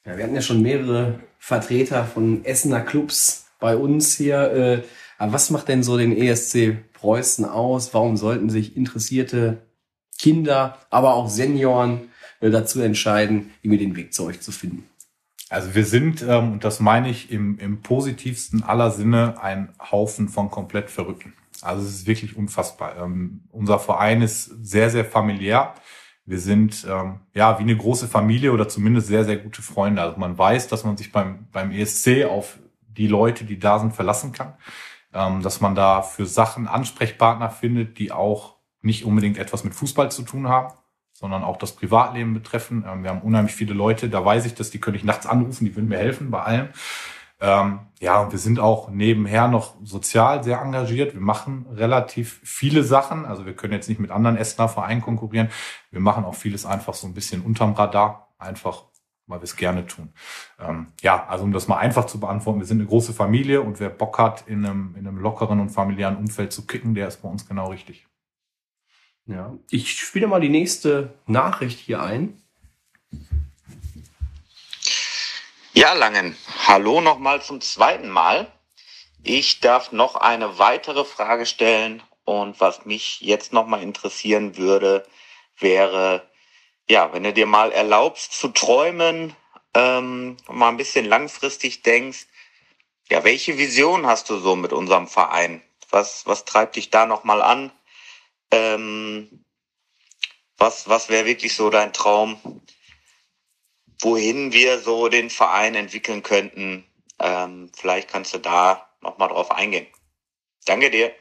[0.04, 4.52] Ja, wir hatten ja schon mehrere Vertreter von Essener Clubs bei uns hier.
[4.52, 4.84] Äh,
[5.18, 7.94] aber was macht denn so den ESC Preußen aus?
[7.94, 9.62] Warum sollten sich interessierte
[10.18, 14.84] Kinder, aber auch Senioren äh, dazu entscheiden, irgendwie den Weg zu euch zu finden?
[15.50, 20.28] Also wir sind, ähm, und das meine ich im, im positivsten aller Sinne, ein Haufen
[20.28, 21.34] von komplett Verrückten.
[21.62, 22.98] Also es ist wirklich unfassbar.
[22.98, 25.74] Ähm, unser Verein ist sehr, sehr familiär.
[26.26, 30.02] Wir sind ähm, ja wie eine große Familie oder zumindest sehr, sehr gute Freunde.
[30.02, 33.94] Also man weiß, dass man sich beim, beim ESC auf die Leute, die da sind,
[33.96, 34.54] verlassen kann
[35.42, 40.24] dass man da für Sachen Ansprechpartner findet, die auch nicht unbedingt etwas mit Fußball zu
[40.24, 40.74] tun haben,
[41.14, 42.86] sondern auch das Privatleben betreffen.
[42.88, 45.66] Ähm, wir haben unheimlich viele Leute, da weiß ich, dass die könnte ich nachts anrufen,
[45.66, 46.70] die würden mir helfen bei allem.
[47.40, 51.14] Ähm, ja, und wir sind auch nebenher noch sozial sehr engagiert.
[51.14, 53.26] Wir machen relativ viele Sachen.
[53.26, 55.50] Also wir können jetzt nicht mit anderen Essener Vereinen konkurrieren.
[55.92, 58.86] Wir machen auch vieles einfach so ein bisschen unterm Radar, einfach
[59.28, 60.14] weil wir es gerne tun.
[60.60, 63.80] Ähm, ja, also um das mal einfach zu beantworten, wir sind eine große Familie und
[63.80, 67.22] wer Bock hat, in einem, in einem lockeren und familiären Umfeld zu kicken, der ist
[67.22, 68.08] bei uns genau richtig.
[69.26, 72.42] Ja, ich spiele mal die nächste Nachricht hier ein.
[75.74, 76.36] Ja, Langen,
[76.66, 78.48] hallo nochmal zum zweiten Mal.
[79.24, 85.06] Ich darf noch eine weitere Frage stellen und was mich jetzt nochmal interessieren würde,
[85.60, 86.30] wäre,
[86.90, 89.36] ja, wenn du dir mal erlaubst zu träumen,
[89.74, 92.28] ähm, mal ein bisschen langfristig denkst,
[93.10, 95.62] ja, welche Vision hast du so mit unserem Verein?
[95.90, 97.72] Was, was treibt dich da nochmal an?
[98.52, 99.46] Ähm,
[100.58, 102.62] was, was wäre wirklich so dein Traum?
[104.00, 106.86] Wohin wir so den Verein entwickeln könnten?
[107.20, 109.88] Ähm, vielleicht kannst du da nochmal drauf eingehen.
[110.66, 111.14] Danke dir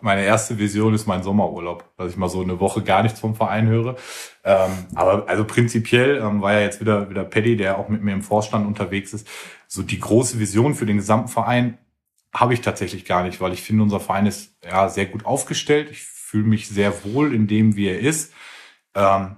[0.00, 3.34] meine erste Vision ist mein Sommerurlaub, dass ich mal so eine Woche gar nichts vom
[3.34, 3.96] Verein höre.
[4.44, 8.12] Ähm, aber also prinzipiell ähm, war ja jetzt wieder wieder Paddy, der auch mit mir
[8.12, 9.28] im Vorstand unterwegs ist.
[9.66, 11.78] So die große Vision für den gesamten Verein
[12.34, 15.90] habe ich tatsächlich gar nicht, weil ich finde, unser Verein ist ja sehr gut aufgestellt.
[15.90, 18.32] Ich fühle mich sehr wohl in dem, wie er ist.
[18.94, 19.36] Ähm,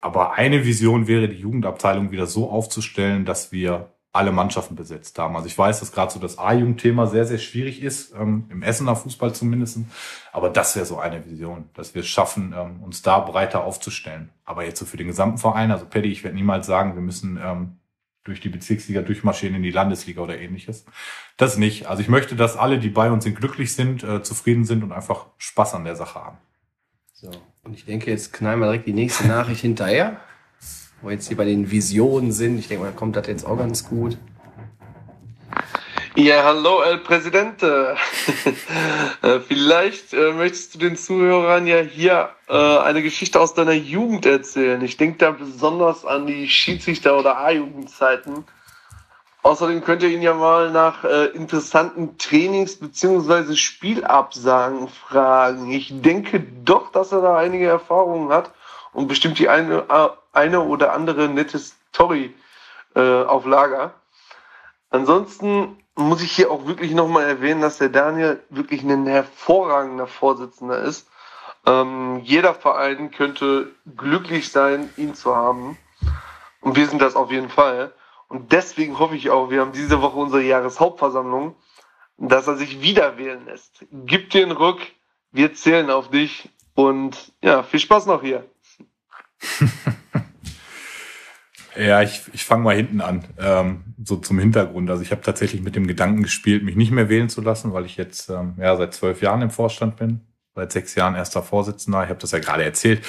[0.00, 5.36] aber eine Vision wäre, die Jugendabteilung wieder so aufzustellen, dass wir alle Mannschaften besetzt haben.
[5.36, 8.96] Also ich weiß, dass gerade so das A-Jugendthema sehr, sehr schwierig ist, ähm, im Essener
[8.96, 9.78] Fußball zumindest.
[10.32, 14.30] Aber das wäre so eine Vision, dass wir es schaffen, ähm, uns da breiter aufzustellen.
[14.44, 17.38] Aber jetzt so für den gesamten Verein, also Paddy, ich werde niemals sagen, wir müssen
[17.42, 17.76] ähm,
[18.24, 20.84] durch die Bezirksliga durchmarschieren in die Landesliga oder ähnliches.
[21.36, 21.86] Das nicht.
[21.86, 24.90] Also ich möchte, dass alle, die bei uns sind, glücklich sind, äh, zufrieden sind und
[24.90, 26.38] einfach Spaß an der Sache haben.
[27.12, 27.30] So,
[27.62, 30.20] und ich denke, jetzt knallen wir direkt die nächste Nachricht hinterher
[31.00, 32.58] wo wir jetzt hier bei den Visionen sind.
[32.58, 34.16] Ich denke mal, kommt das jetzt auch ganz gut.
[36.16, 37.96] Ja, hallo, El Presidente.
[39.22, 44.24] Äh, vielleicht äh, möchtest du den Zuhörern ja hier äh, eine Geschichte aus deiner Jugend
[44.24, 44.80] erzählen.
[44.82, 48.46] Ich denke da besonders an die Schiedsrichter- oder A-Jugendzeiten.
[49.42, 53.56] Außerdem könnt ihr ihn ja mal nach äh, interessanten Trainings- bzw.
[53.56, 55.70] Spielabsagen fragen.
[55.70, 58.52] Ich denke doch, dass er da einige Erfahrungen hat
[58.94, 62.34] und bestimmt die eine, äh, eine oder andere nette Story
[62.94, 63.94] äh, auf Lager.
[64.90, 70.78] Ansonsten muss ich hier auch wirklich nochmal erwähnen, dass der Daniel wirklich ein hervorragender Vorsitzender
[70.82, 71.08] ist.
[71.66, 75.76] Ähm, jeder Verein könnte glücklich sein, ihn zu haben.
[76.60, 77.92] Und wir sind das auf jeden Fall.
[78.28, 81.56] Und deswegen hoffe ich auch, wir haben diese Woche unsere Jahreshauptversammlung,
[82.16, 83.84] dass er sich wieder wählen lässt.
[83.90, 84.78] Gib dir einen Ruck,
[85.32, 88.44] wir zählen auf dich und ja, viel Spaß noch hier.
[91.76, 94.90] Ja, ich, ich fange mal hinten an, ähm, so zum Hintergrund.
[94.90, 97.86] Also ich habe tatsächlich mit dem Gedanken gespielt, mich nicht mehr wählen zu lassen, weil
[97.86, 100.20] ich jetzt ähm, ja seit zwölf Jahren im Vorstand bin,
[100.54, 102.02] seit sechs Jahren erster Vorsitzender.
[102.02, 103.04] Ich habe das ja gerade erzählt.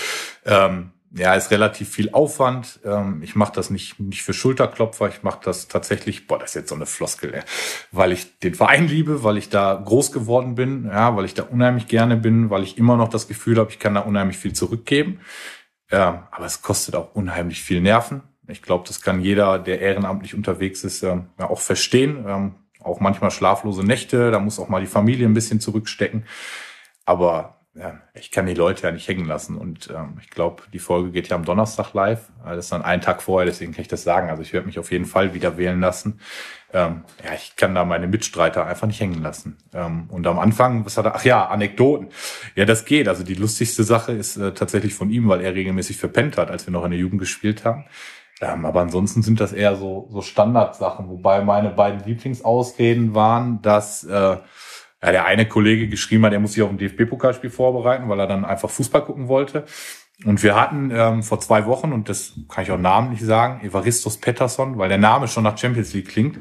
[0.46, 2.80] Ähm, ja, ist relativ viel Aufwand.
[2.86, 5.10] Ähm, ich mache das nicht nicht für Schulterklopfer.
[5.10, 6.28] Ich mache das tatsächlich.
[6.28, 7.42] Boah, das ist jetzt so eine Floskel, ey.
[7.92, 11.44] weil ich den Verein liebe, weil ich da groß geworden bin, ja, weil ich da
[11.44, 14.54] unheimlich gerne bin, weil ich immer noch das Gefühl habe, ich kann da unheimlich viel
[14.54, 15.20] zurückgeben.
[15.92, 18.24] Ja, aber es kostet auch unheimlich viel Nerven.
[18.48, 22.26] Ich glaube, das kann jeder, der ehrenamtlich unterwegs ist, ähm, ja auch verstehen.
[22.28, 26.26] Ähm, auch manchmal schlaflose Nächte, da muss auch mal die Familie ein bisschen zurückstecken.
[27.06, 29.58] Aber ja, ich kann die Leute ja nicht hängen lassen.
[29.58, 32.30] Und ähm, ich glaube, die Folge geht ja am Donnerstag live.
[32.44, 34.30] Das ist dann ein Tag vorher, deswegen kann ich das sagen.
[34.30, 36.20] Also ich werde mich auf jeden Fall wieder wählen lassen.
[36.74, 39.58] Ähm, ja, ich kann da meine Mitstreiter einfach nicht hängen lassen.
[39.74, 41.16] Ähm, und am Anfang, was hat er?
[41.16, 42.08] Ach ja, Anekdoten.
[42.56, 43.08] Ja, das geht.
[43.08, 46.66] Also die lustigste Sache ist äh, tatsächlich von ihm, weil er regelmäßig verpennt hat, als
[46.66, 47.86] wir noch in der Jugend gespielt haben.
[48.42, 54.04] Ähm, aber ansonsten sind das eher so, so Standardsachen, wobei meine beiden Lieblingsausreden waren, dass
[54.04, 54.38] äh,
[55.04, 58.28] ja, der eine Kollege geschrieben hat, er muss sich auf ein DFB-Pokalspiel vorbereiten, weil er
[58.28, 59.66] dann einfach Fußball gucken wollte.
[60.24, 64.18] Und wir hatten ähm, vor zwei Wochen, und das kann ich auch namentlich sagen, Evaristos
[64.18, 66.38] Pettersson, weil der Name schon nach Champions League klingt.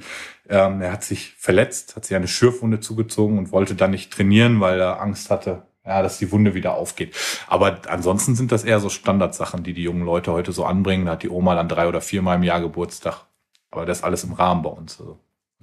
[0.49, 4.61] Ähm, er hat sich verletzt, hat sich eine Schürfwunde zugezogen und wollte dann nicht trainieren,
[4.61, 7.16] weil er Angst hatte, ja, dass die Wunde wieder aufgeht.
[7.47, 11.07] Aber ansonsten sind das eher so Standardsachen, die die jungen Leute heute so anbringen.
[11.07, 13.25] Da hat die Oma dann drei oder viermal im Jahr Geburtstag.
[13.71, 15.01] Aber das alles im Rahmen bei uns.
[15.01, 15.19] Also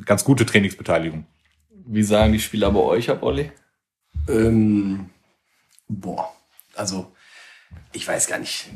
[0.05, 1.25] ganz gute Trainingsbeteiligung.
[1.69, 3.51] Wie sagen die Spieler bei euch ab, Olli?
[4.27, 5.09] Ähm,
[5.87, 6.29] boah,
[6.75, 7.11] also
[7.93, 8.69] ich weiß gar nicht.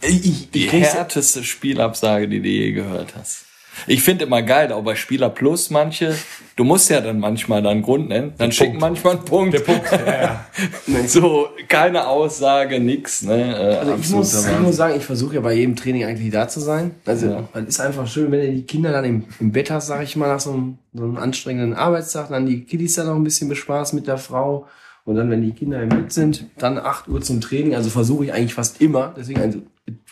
[0.00, 3.44] Ich, ich, Die härteste Spielabsage, die du je gehört hast.
[3.86, 6.16] Ich finde immer geil, auch bei Spieler Plus manche,
[6.56, 9.52] du musst ja dann manchmal dann Grund nennen, dann schicken manchmal einen Punkt.
[9.52, 9.86] Der Punkt.
[11.08, 13.54] So, keine Aussage, nix, ne?
[13.54, 16.48] Äh, Also ich muss, ich muss sagen, ich versuche ja bei jedem Training eigentlich da
[16.48, 16.92] zu sein.
[17.04, 17.48] Also Ja.
[17.52, 20.16] man ist einfach schön, wenn du die Kinder dann im, im Bett hast, sag ich
[20.16, 23.48] mal, nach so einem, so einem anstrengenden Arbeitstag, dann die Kiddies dann noch ein bisschen
[23.50, 24.66] bespaßt mit der Frau.
[25.06, 27.74] Und dann, wenn die Kinder im Bett sind, dann 8 Uhr zum Training.
[27.76, 29.14] Also versuche ich eigentlich fast immer.
[29.16, 29.60] Deswegen also,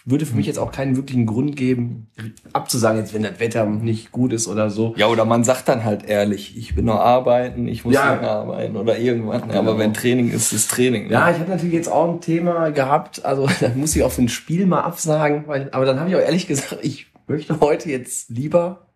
[0.05, 2.07] würde für mich jetzt auch keinen wirklichen Grund geben,
[2.53, 4.95] abzusagen, jetzt wenn das Wetter nicht gut ist oder so.
[4.97, 8.15] Ja, oder man sagt dann halt ehrlich, ich bin noch arbeiten, ich muss Ja.
[8.15, 9.43] noch arbeiten oder irgendwann.
[9.43, 9.79] Aber Genau.
[9.79, 11.09] wenn Training ist, ist Training.
[11.09, 11.15] Ne?
[11.15, 14.23] Ja, ich habe natürlich jetzt auch ein Thema gehabt, also da muss ich auch für
[14.23, 17.91] ein Spiel mal absagen, weil, aber dann habe ich auch ehrlich gesagt, ich möchte heute
[17.91, 18.87] jetzt lieber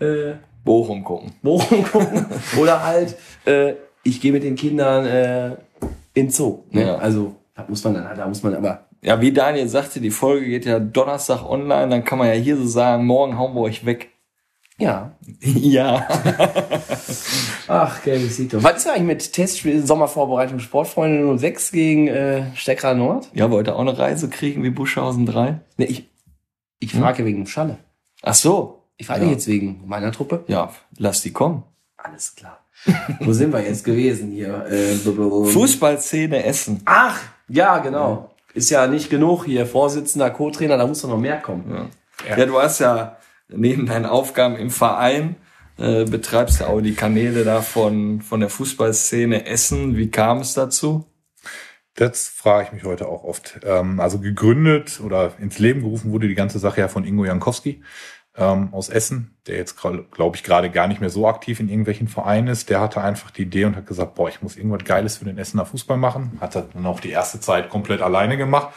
[0.00, 0.34] äh,
[0.64, 1.32] Bochum gucken.
[1.42, 2.26] Bochum gucken
[2.60, 5.46] oder halt äh, ich gehe mit den Kindern äh,
[6.14, 6.64] in den Zoo.
[6.70, 6.86] Ne?
[6.86, 6.96] Ja.
[6.96, 10.46] Also da muss man dann, da muss man aber Ja, wie Daniel sagte, die Folge
[10.46, 13.84] geht ja Donnerstag online, dann kann man ja hier so sagen, morgen hauen wir euch
[13.86, 14.10] weg.
[14.78, 15.12] ja.
[15.40, 16.06] ja.
[17.68, 18.62] Ach, Gelbisito.
[18.62, 23.28] Was ist eigentlich mit Testspiel Sommervorbereitung Sportfreunde 06 gegen äh, Steckra Nord?
[23.34, 25.60] Ja, wollt ihr auch eine Reise kriegen wie Buschhausen 3?
[25.76, 26.08] Ne, ich
[26.80, 27.78] ich frage wegen Schalle.
[28.22, 28.82] Ach so.
[28.96, 29.30] Ich frage Ja.
[29.30, 30.44] jetzt wegen meiner Truppe.
[30.48, 31.62] Ja, lass die kommen.
[31.96, 32.58] Alles klar.
[33.20, 34.66] Wo sind wir jetzt gewesen hier?
[34.66, 36.82] Äh, Fußballszene Essen.
[36.84, 38.34] Ach, ja, genau.
[38.52, 39.66] Ist ja nicht genug hier.
[39.66, 41.90] Vorsitzender, Co-Trainer, da muss doch noch mehr kommen.
[42.36, 42.46] Ja.
[42.46, 43.16] du hast ja
[43.48, 45.36] neben deinen Aufgaben im Verein
[45.76, 49.96] äh, betreibst ja auch die Kanäle da von, von der Fußballszene Essen.
[49.96, 51.04] Wie kam es dazu?
[51.96, 53.60] Das frage ich mich heute auch oft.
[53.64, 57.82] Ähm, also gegründet oder ins Leben gerufen wurde die ganze Sache ja von Ingo Jankowski
[58.36, 62.08] ähm, aus Essen, der jetzt, glaube ich, gerade gar nicht mehr so aktiv in irgendwelchen
[62.08, 62.70] Vereinen ist.
[62.70, 65.38] Der hatte einfach die Idee und hat gesagt, boah, ich muss irgendwas Geiles für den
[65.38, 66.38] Essener Fußball machen.
[66.40, 68.74] Hat das dann auch die erste Zeit komplett alleine gemacht.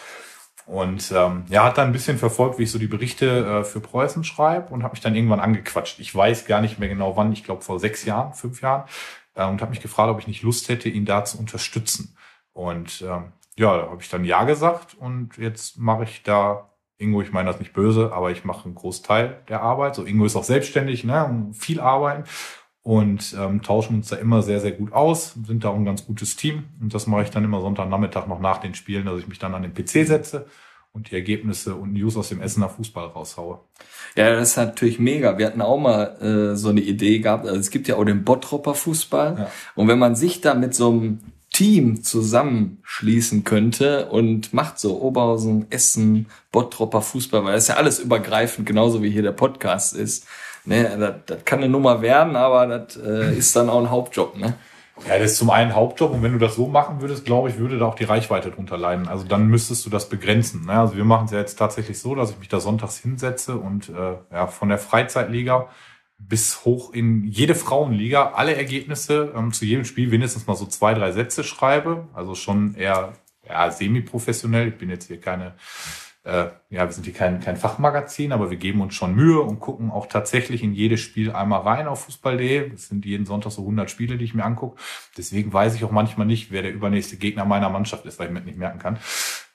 [0.67, 3.79] Und ähm, ja, hat dann ein bisschen verfolgt, wie ich so die Berichte äh, für
[3.79, 5.99] Preußen schreibe und habe mich dann irgendwann angequatscht.
[5.99, 8.83] Ich weiß gar nicht mehr genau wann, ich glaube vor sechs Jahren, fünf Jahren,
[9.33, 12.17] äh, und habe mich gefragt, ob ich nicht Lust hätte, ihn da zu unterstützen.
[12.51, 17.21] Und ähm, ja, da habe ich dann Ja gesagt und jetzt mache ich da, Ingo,
[17.21, 19.95] ich meine das nicht böse, aber ich mache einen Großteil der Arbeit.
[19.95, 22.23] So, Ingo ist auch selbstständig, ne, viel arbeiten
[22.81, 26.05] und ähm, tauschen uns da immer sehr, sehr gut aus, sind da auch ein ganz
[26.05, 26.63] gutes Team.
[26.81, 29.53] Und das mache ich dann immer Sonntagnachmittag noch nach den Spielen, dass ich mich dann
[29.53, 30.45] an den PC setze
[30.93, 33.59] und die Ergebnisse und News aus dem Essener Fußball raushaue.
[34.15, 35.37] Ja, das ist natürlich mega.
[35.37, 37.45] Wir hatten auch mal äh, so eine Idee gehabt.
[37.45, 39.35] Also es gibt ja auch den Bottropper Fußball.
[39.37, 39.51] Ja.
[39.75, 41.19] Und wenn man sich da mit so einem
[41.57, 47.97] Team zusammenschließen könnte und macht so Oberhausen, Essen, Bottropper Fußball, weil das ist ja alles
[47.97, 50.27] übergreifend, genauso wie hier der Podcast ist.
[50.65, 54.37] Ne, das, das kann eine Nummer werden, aber das äh, ist dann auch ein Hauptjob.
[54.37, 54.53] Ne?
[55.07, 57.57] Ja, das ist zum einen Hauptjob und wenn du das so machen würdest, glaube ich,
[57.57, 59.07] würde da auch die Reichweite drunter leiden.
[59.07, 60.67] Also dann müsstest du das begrenzen.
[60.67, 60.73] Ne?
[60.73, 63.89] Also wir machen es ja jetzt tatsächlich so, dass ich mich da sonntags hinsetze und
[63.89, 65.69] äh, ja, von der Freizeitliga
[66.17, 70.93] bis hoch in jede Frauenliga alle Ergebnisse ähm, zu jedem Spiel wenigstens mal so zwei,
[70.93, 72.07] drei Sätze schreibe.
[72.13, 73.13] Also schon eher
[73.47, 74.69] ja, semi-professionell.
[74.69, 75.55] Ich bin jetzt hier keine,
[76.23, 79.59] äh, ja, wir sind hier kein, kein Fachmagazin, aber wir geben uns schon Mühe und
[79.59, 82.69] gucken auch tatsächlich in jedes Spiel einmal rein auf fußball.de.
[82.69, 84.81] Das sind jeden Sonntag so 100 Spiele, die ich mir angucke.
[85.17, 88.33] Deswegen weiß ich auch manchmal nicht, wer der übernächste Gegner meiner Mannschaft ist, weil ich
[88.33, 88.99] mir nicht merken kann.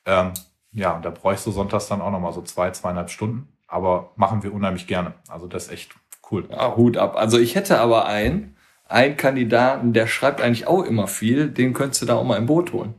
[0.07, 0.33] Ähm,
[0.71, 3.49] ja, und da bräuchst du sonntags dann auch nochmal so zwei, zweieinhalb Stunden.
[3.67, 5.15] Aber machen wir unheimlich gerne.
[5.29, 5.95] Also das ist echt
[6.33, 6.49] cool.
[6.51, 7.16] Ja, Hut ab.
[7.16, 8.57] Also ich hätte aber einen,
[8.89, 12.47] einen Kandidaten, der schreibt eigentlich auch immer viel, den könntest du da auch mal im
[12.47, 12.95] Boot holen.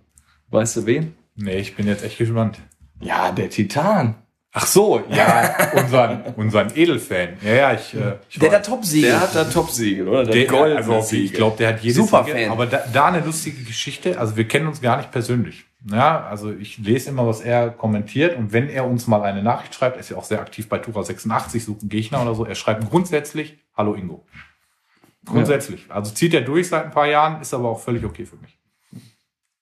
[0.49, 1.15] Weißt du wen?
[1.36, 2.59] Nee, ich bin jetzt echt gespannt.
[3.01, 4.15] Ja, der Titan.
[4.55, 7.29] Ach so, ja, unseren, unseren Edelfan.
[7.43, 9.01] Ja, ja, ich, äh, ich Der war- der Top-Sieg.
[9.03, 10.23] Der hat da Top-Siegel, oder?
[10.25, 12.51] Der, der, goldene also ich glaube, der hat jedes Super Siegel, Fan.
[12.51, 14.19] Aber da, da eine lustige Geschichte.
[14.19, 15.65] Also wir kennen uns gar nicht persönlich.
[15.86, 19.75] Ja, also ich lese immer, was er kommentiert und wenn er uns mal eine Nachricht
[19.75, 22.45] schreibt, er ist ja auch sehr aktiv bei Tura 86, sucht einen Gegner oder so,
[22.45, 24.25] er schreibt grundsätzlich, hallo Ingo.
[25.25, 25.86] Grundsätzlich.
[25.89, 28.57] Also zieht er durch seit ein paar Jahren, ist aber auch völlig okay für mich.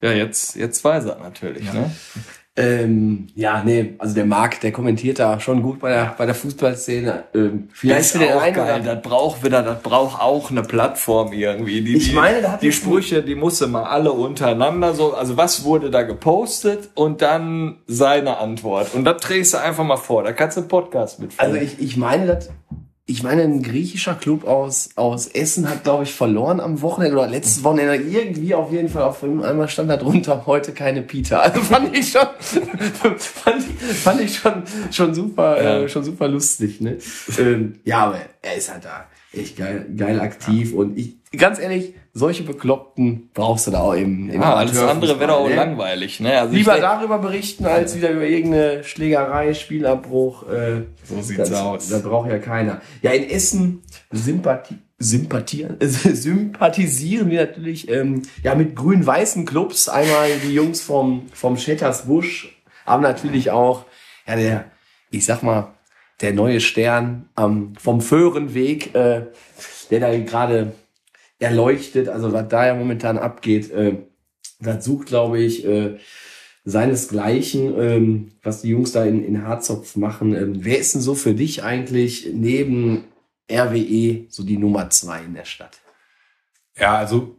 [0.01, 1.91] Ja, jetzt, jetzt weiß er natürlich, ne?
[2.57, 6.35] Ähm, ja, nee, also der Marc, der kommentiert da schon gut bei der, bei der
[6.35, 7.23] Fußballszene.
[7.33, 8.81] Ähm, vielleicht ist für den einen geil.
[8.81, 11.81] oder Das braucht wieder, das braucht auch eine Plattform irgendwie.
[11.81, 15.37] Die, Ich die, meine, da hat die Sprüche, die musste mal alle untereinander so, also
[15.37, 18.93] was wurde da gepostet und dann seine Antwort.
[18.93, 20.23] Und das trägst du einfach mal vor.
[20.23, 21.31] Da kannst du einen Podcast mit.
[21.37, 22.49] Also ich, ich meine, das,
[23.07, 27.27] ich meine, ein griechischer Club aus, aus Essen hat, glaube ich, verloren am Wochenende oder
[27.27, 27.95] letztes Wochenende.
[27.95, 31.39] Irgendwie auf jeden Fall auf einmal stand da drunter heute keine Pita.
[31.39, 32.21] Also fand ich schon,
[33.17, 35.79] fand ich, fand ich schon, schon super, Ja.
[35.81, 36.97] äh, schon super lustig, ne?
[37.37, 41.95] ähm, ja, aber er ist halt da echt geil, geil aktiv und ich, ganz ehrlich,
[42.13, 45.55] solche Bekloppten brauchst du da auch im, im ja, alles andere wäre doch auch ne?
[45.55, 46.39] langweilig, ne?
[46.39, 50.43] Also Lieber darüber berichten, als wieder über irgendeine Schlägerei, Spielabbruch.
[50.49, 51.89] Äh, So sieht's das, aus.
[51.89, 52.81] Da braucht ja keiner.
[53.01, 59.87] Ja, in Essen Sympathie, sympathieren, äh, sympathisieren wir natürlich ähm, ja mit grün-weißen Clubs.
[59.87, 61.57] Einmal die Jungs vom, vom
[62.07, 63.85] Busch, aber natürlich auch
[64.27, 64.65] ja, der,
[65.11, 65.73] ich sag mal,
[66.19, 69.27] der neue Stern am vom Föhrenweg, äh,
[69.89, 70.73] der da gerade
[71.41, 73.97] erleuchtet, also was da ja momentan abgeht, äh,
[74.59, 75.97] das sucht, glaube ich, äh,
[76.63, 80.35] seinesgleichen, ähm, was die Jungs da in, in Harzopf machen.
[80.35, 83.05] Ähm, wer ist denn so für dich eigentlich neben
[83.51, 85.79] RWE so die Nummer zwei in der Stadt?
[86.77, 87.37] Ja, also,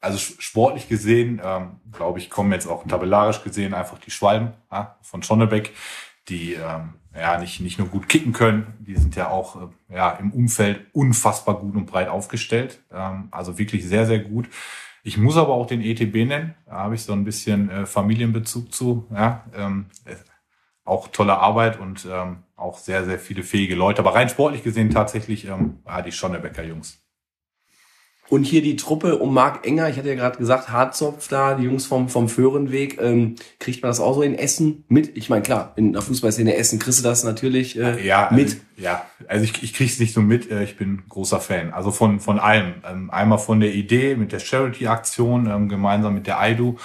[0.00, 4.98] also sportlich gesehen, ähm, glaube ich, kommen jetzt auch tabellarisch gesehen einfach die Schwalben ja,
[5.00, 5.72] von Schonnebeck,
[6.28, 10.10] die ähm, ja nicht, nicht nur gut kicken können, die sind ja auch äh, ja,
[10.12, 12.82] im Umfeld unfassbar gut und breit aufgestellt.
[12.92, 14.48] Ähm, also wirklich sehr, sehr gut.
[15.02, 16.54] Ich muss aber auch den ETB nennen.
[16.66, 19.06] Da habe ich so ein bisschen äh, Familienbezug zu.
[19.14, 20.16] Ja, ähm, äh,
[20.84, 24.00] auch tolle Arbeit und ähm, auch sehr, sehr viele fähige Leute.
[24.00, 27.05] Aber rein sportlich gesehen tatsächlich ähm, ja, die Schonnebecker Jungs.
[28.28, 31.64] Und hier die Truppe um Marc Enger, ich hatte ja gerade gesagt, Harzopf da, die
[31.64, 35.16] Jungs vom, vom Föhrenweg, ähm, kriegt man das auch so in Essen mit?
[35.16, 38.46] Ich meine, klar, in der Fußballszene Essen kriegst du das natürlich äh, Ja, mit.
[38.46, 41.72] Also, ja, also ich, ich krieg's nicht so mit, äh, ich bin großer Fan.
[41.72, 42.74] Also von, von allem.
[42.88, 46.76] Ähm, Einmal von der Idee mit der Charity-Aktion, ähm, gemeinsam mit der IDU,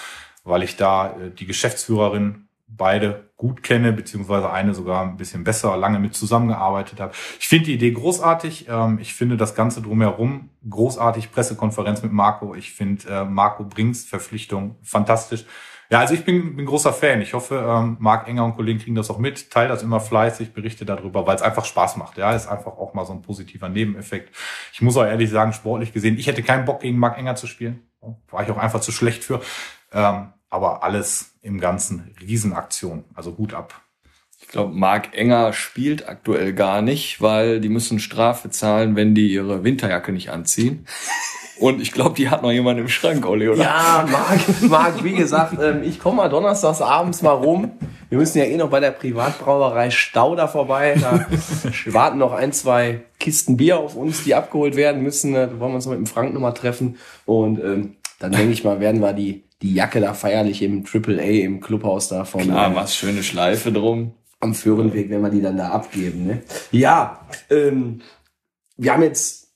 [0.44, 2.48] weil ich da äh, die Geschäftsführerin
[2.82, 7.14] beide gut kenne, beziehungsweise eine sogar ein bisschen besser, lange mit zusammengearbeitet habe.
[7.40, 8.66] Ich finde die Idee großartig.
[8.68, 11.32] Ähm, ich finde das Ganze drumherum großartig.
[11.32, 12.56] Pressekonferenz mit Marco.
[12.56, 15.46] Ich finde äh, Marco Brings Verpflichtung fantastisch.
[15.92, 17.22] Ja, also ich bin, bin großer Fan.
[17.22, 19.52] Ich hoffe, ähm, Marc Enger und Kollegen kriegen das auch mit.
[19.52, 22.18] Teil das immer fleißig, berichte darüber, weil es einfach Spaß macht.
[22.18, 24.36] Ja, ist einfach auch mal so ein positiver Nebeneffekt.
[24.74, 27.46] Ich muss auch ehrlich sagen, sportlich gesehen, ich hätte keinen Bock gegen Marc Enger zu
[27.46, 27.82] spielen.
[28.32, 29.40] War ich auch einfach zu schlecht für.
[29.94, 33.06] Ähm, aber alles im Ganzen Riesenaktion.
[33.16, 33.82] Also Hut ab.
[34.40, 39.34] Ich glaube, Marc Enger spielt aktuell gar nicht, weil die müssen Strafe zahlen, wenn die
[39.34, 40.86] ihre Winterjacke nicht anziehen.
[41.60, 43.62] Und ich glaube, die hat noch jemand im Schrank, Olli, oder?
[43.62, 47.72] Ja, Marc, Marc, wie gesagt, ähm, ich komme mal donnerstags abends mal rum.
[48.10, 50.96] Wir müssen ja eh noch bei der Privatbrauerei Stauder vorbei.
[51.00, 51.28] Da
[51.94, 55.34] warten noch ein, zwei Kisten Bier auf uns, die abgeholt werden müssen.
[55.34, 56.98] Da wollen wir uns noch mit dem Frank nochmal treffen.
[57.26, 61.20] Und ähm, dann denke ich mal, werden wir die, die Jacke da feierlich im Triple
[61.22, 64.14] A im Clubhaus da von Klar, äh, was schöne Schleife drum.
[64.40, 66.26] am Föhrenweg, wenn wir die dann da abgeben.
[66.26, 66.42] Ne?
[66.72, 68.02] Ja, ähm,
[68.78, 69.50] wir haben jetzt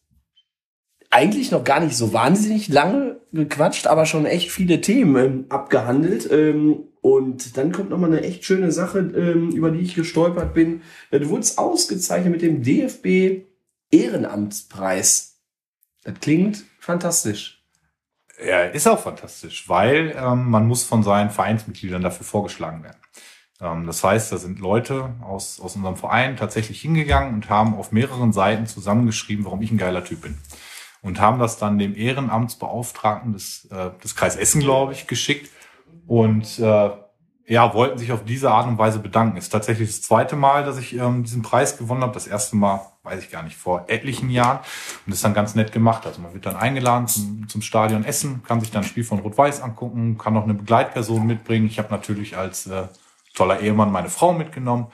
[1.09, 6.29] eigentlich noch gar nicht so wahnsinnig lange gequatscht, aber schon echt viele Themen ähm, abgehandelt.
[6.31, 10.53] Ähm, und dann kommt noch mal eine echt schöne Sache, ähm, über die ich gestolpert
[10.53, 10.81] bin.
[11.11, 13.45] Äh, Du wurdest ausgezeichnet mit dem DFB
[13.91, 15.39] Ehrenamtspreis.
[16.03, 17.54] Das klingt fantastisch.
[18.43, 22.97] Ja, ist auch fantastisch, weil ähm, man muss von seinen Vereinsmitgliedern dafür vorgeschlagen werden.
[23.61, 27.91] Ähm, das heißt, da sind Leute aus, aus unserem Verein tatsächlich hingegangen und haben auf
[27.91, 30.37] mehreren Seiten zusammengeschrieben, warum ich ein geiler Typ bin.
[31.01, 35.51] Und haben das dann dem Ehrenamtsbeauftragten des, äh, des Kreis Essen, glaube ich, geschickt.
[36.07, 36.89] Und äh,
[37.47, 39.37] ja, wollten sich auf diese Art und Weise bedanken.
[39.37, 42.13] Ist tatsächlich das zweite Mal, dass ich ähm, diesen Preis gewonnen habe.
[42.13, 44.57] Das erste Mal, weiß ich gar nicht, vor etlichen Jahren.
[44.57, 46.07] Und das ist dann ganz nett gemacht.
[46.07, 49.19] Also man wird dann eingeladen zum, zum Stadion Essen, kann sich dann ein Spiel von
[49.19, 51.67] Rot-Weiß angucken, kann noch eine Begleitperson mitbringen.
[51.67, 52.87] Ich habe natürlich als äh,
[53.35, 54.87] toller Ehemann meine Frau mitgenommen,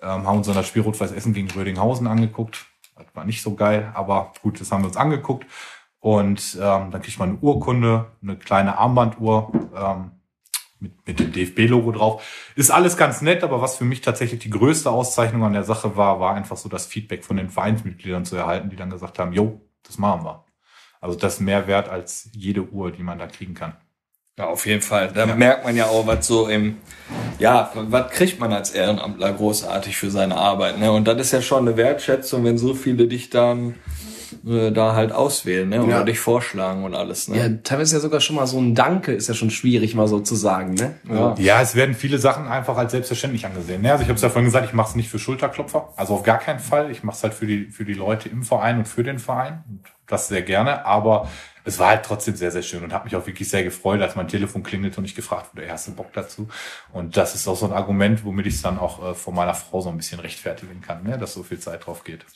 [0.00, 2.66] ähm, haben uns dann das Spiel Rot-Weiß Essen gegen Rödinghausen angeguckt.
[2.96, 5.46] Das war nicht so geil, aber gut, das haben wir uns angeguckt.
[6.00, 10.10] Und ähm, dann kriegt man eine Urkunde, eine kleine Armbanduhr, ähm,
[10.82, 12.22] mit, mit dem DFB-Logo drauf.
[12.56, 15.96] Ist alles ganz nett, aber was für mich tatsächlich die größte Auszeichnung an der Sache
[15.96, 19.32] war, war einfach so das Feedback von den Vereinsmitgliedern zu erhalten, die dann gesagt haben,
[19.32, 20.44] jo, das machen wir.
[21.00, 23.76] Also das ist mehr wert als jede Uhr, die man da kriegen kann.
[24.38, 25.12] Ja, auf jeden Fall.
[25.12, 26.78] Da merkt man ja auch, was so im,
[27.38, 30.90] ja, was kriegt man als Ehrenamtler großartig für seine Arbeit, ne?
[30.90, 33.74] Und das ist ja schon eine Wertschätzung, wenn so viele dich dann
[34.46, 35.82] äh, da halt auswählen, ne?
[35.82, 36.04] Oder Ja.
[36.04, 37.36] dich vorschlagen und alles, ne?
[37.38, 40.20] Ja, teilweise ja sogar schon mal so ein Danke ist ja schon schwierig, mal so
[40.20, 40.94] zu sagen, ne?
[41.08, 41.34] Ja.
[41.38, 43.82] Ja, es werden viele Sachen einfach als selbstverständlich angesehen.
[43.82, 43.92] Ne?
[43.92, 46.22] Also ich habe es ja vorhin gesagt, ich mache es nicht für Schulterklopfer, also auf
[46.22, 46.90] gar keinen Fall.
[46.90, 49.62] Ich mache es halt für die für die Leute im Verein und für den Verein
[49.68, 50.84] und das sehr gerne.
[50.84, 51.28] Aber
[51.64, 54.16] es war halt trotzdem sehr sehr schön und habe mich auch wirklich sehr gefreut, als
[54.16, 56.48] mein Telefon klingelt und ich gefragt wurde, hast du Bock dazu?
[56.92, 59.54] Und das ist auch so ein Argument, womit ich es dann auch äh, vor meiner
[59.54, 61.16] Frau so ein bisschen rechtfertigen kann, ne?
[61.18, 62.26] dass so viel Zeit drauf geht.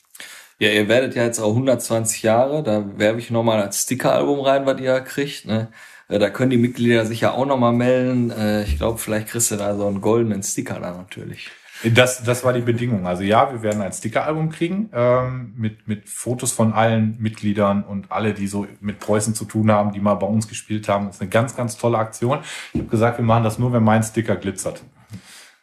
[0.59, 4.65] Ja, ihr werdet ja jetzt auch 120 Jahre, da werbe ich nochmal als Sticker-Album rein,
[4.65, 5.69] was ihr kriegt, ne?
[6.09, 8.31] Äh, Da können die Mitglieder sich ja auch nochmal melden.
[8.31, 11.51] Äh, Ich glaube, vielleicht kriegst du da so einen goldenen Sticker da natürlich.
[11.85, 13.07] Das, das war die Bedingung.
[13.07, 18.11] Also ja, wir werden ein Sticker-Album kriegen ähm, mit, mit Fotos von allen Mitgliedern und
[18.11, 21.07] alle, die so mit Preußen zu tun haben, die mal bei uns gespielt haben.
[21.07, 22.39] Das ist eine ganz, ganz tolle Aktion.
[22.73, 24.83] Ich habe gesagt, wir machen das nur, wenn mein Sticker glitzert.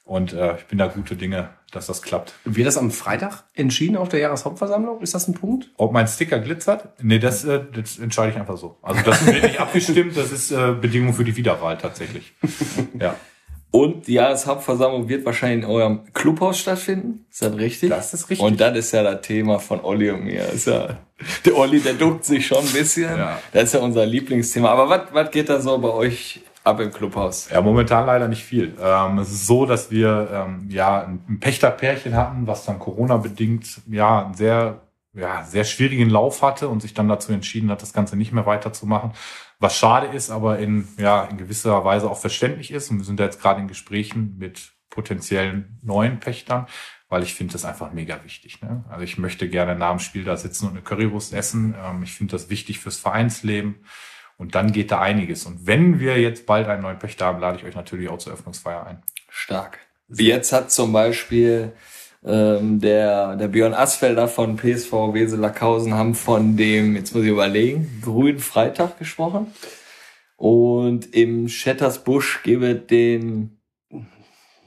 [0.06, 2.34] Und äh, ich bin da gute Dinge, dass das klappt.
[2.44, 5.02] Wird das am Freitag entschieden auf der Jahreshauptversammlung?
[5.02, 5.70] Ist das ein Punkt?
[5.78, 6.90] Ob mein Sticker glitzert?
[7.02, 8.78] Nee, das, äh, das entscheide ich einfach so.
[8.82, 12.34] Also das wird nicht abgestimmt, das ist äh, Bedingung für die Wiederwahl tatsächlich.
[13.00, 13.16] Ja.
[13.72, 17.26] Und die Jahreshauptversammlung wird wahrscheinlich in eurem Clubhaus stattfinden.
[17.32, 17.90] Ist das richtig?
[17.90, 18.46] Das ist richtig.
[18.46, 20.48] Und das ist ja das Thema von Olli und mir.
[20.50, 21.00] Ist ja,
[21.44, 23.18] der Olli, der duckt sich schon ein bisschen.
[23.18, 23.40] Ja.
[23.52, 24.70] Das ist ja unser Lieblingsthema.
[24.70, 27.50] Aber was, was geht da so bei euch ab im Clubhaus?
[27.50, 28.76] Ja, momentan leider nicht viel.
[28.80, 34.26] Ähm, es ist so, dass wir ähm, ja ein Pächterpärchen hatten, was dann Corona-bedingt ja
[34.26, 34.82] einen sehr,
[35.14, 38.46] ja, sehr schwierigen Lauf hatte und sich dann dazu entschieden hat, das Ganze nicht mehr
[38.46, 39.12] weiterzumachen.
[39.60, 42.92] Was schade ist, aber in, ja, in gewisser Weise auch verständlich ist.
[42.92, 46.68] Und wir sind da jetzt gerade in Gesprächen mit potenziellen neuen Pächtern,
[47.10, 48.62] weil ich finde das einfach mega wichtig.
[48.62, 48.84] Ne?
[48.90, 51.76] Also ich möchte gerne nach dem Spiel da sitzen und eine Currywurst essen.
[51.84, 53.86] Ähm, ich finde das wichtig fürs Vereinsleben.
[54.44, 55.46] Und dann geht da einiges.
[55.46, 58.34] Und wenn wir jetzt bald einen neuen Pächter haben, lade ich euch natürlich auch zur
[58.34, 59.02] Öffnungsfeier ein.
[59.30, 59.80] Stark.
[60.10, 61.72] Jetzt hat zum Beispiel
[62.26, 67.30] ähm, der, der Björn Asfelder von PSV Wesel Lackhausen haben von dem, jetzt muss ich
[67.30, 69.48] überlegen, Grünen Freitag gesprochen.
[70.36, 73.58] Und im Shattersbusch gebe es den,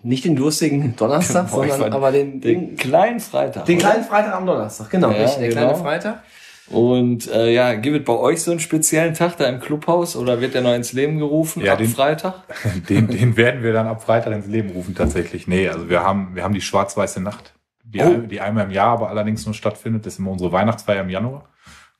[0.03, 3.67] Nicht den durstigen Donnerstag, Boah, ich sondern aber den, den den, kleinen Freitag.
[3.67, 3.89] den oder?
[3.91, 4.89] kleinen Freitag am Donnerstag.
[4.91, 5.61] Genau, Ja, richtig, der genau.
[5.61, 6.23] kleine Freitag.
[6.69, 10.41] Und äh, ja, gibt es bei euch so einen speziellen Tag da im Clubhaus oder
[10.41, 12.43] wird der noch ins Leben gerufen Ja, ab den- Freitag?
[12.89, 15.47] Den, den werden wir dann ab Freitag ins Leben rufen tatsächlich.
[15.47, 17.55] Nee, also wir haben, wir haben die schwarz-weiße Nacht,
[17.85, 18.17] die, Oh.
[18.19, 20.05] die einmal im Jahr aber allerdings nur stattfindet.
[20.07, 21.49] Das ist immer unsere Weihnachtsfeier im Januar.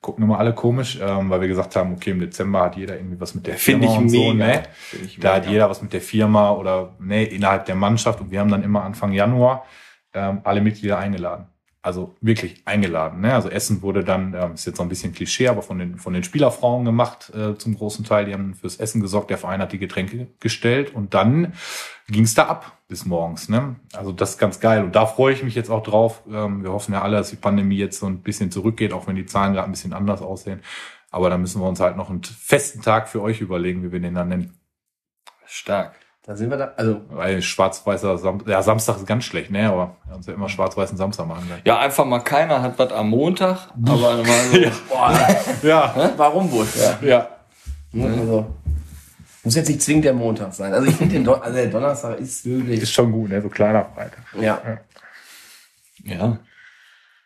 [0.01, 3.21] Gucken immer alle komisch, ähm, weil wir gesagt haben, okay, im Dezember hat jeder irgendwie
[3.21, 4.47] was mit der Finde Firma ich und so, mega.
[4.47, 4.63] ne?
[4.79, 5.53] Finde ich Da hat mega.
[5.53, 8.83] jeder was mit der Firma oder ne, innerhalb der Mannschaft und wir haben dann immer
[8.85, 9.65] Anfang Januar
[10.13, 11.47] ähm, alle Mitglieder eingeladen.
[11.87, 13.21] Also wirklich eingeladen.
[13.21, 13.33] Ne?
[13.33, 16.15] Also Essen wurde dann, ähm, ist jetzt noch ein bisschen Klischee, aber von den, von
[16.15, 18.25] den Spielerfrauen gemacht äh, zum großen Teil.
[18.25, 21.53] Die haben fürs Essen gesorgt, der Verein hat die Getränke gestellt und dann
[22.09, 23.49] ging's da ab bis morgens.
[23.49, 23.77] Ne?
[23.93, 26.25] Also das ist ganz geil und da freue ich mich jetzt auch drauf.
[26.29, 29.15] Ähm, wir hoffen ja alle, dass die Pandemie jetzt so ein bisschen zurückgeht, auch wenn
[29.15, 30.63] die Zahlen gerade ein bisschen anders aussehen.
[31.13, 34.01] Aber da müssen wir uns halt noch einen festen Tag für euch überlegen, wie wir
[34.01, 34.59] den dann nennen.
[35.45, 35.95] Stark.
[36.27, 39.69] Da sind wir da, also Weil schwarz-weißer Sam ja, Samstag ist ganz schlecht, ne?
[39.69, 41.61] Aber wir haben uns ja immer schwarz-weißen Samstag machen gleich.
[41.65, 46.67] Ja, einfach mal keiner hat was am Montag, aber mal so, Ja, warum wohl?
[47.01, 47.07] Ja.
[47.07, 47.29] ja.
[47.93, 48.47] Ne, Also,
[49.45, 50.75] muss jetzt nicht zwingend der Montag sein.
[50.75, 52.83] Also ich finde den Don also der Donnerstag ist wirklich.
[52.83, 53.41] Ist schon gut, ne?
[53.41, 54.25] So kleiner Freitag.
[54.41, 54.61] ja.
[56.03, 56.39] ja.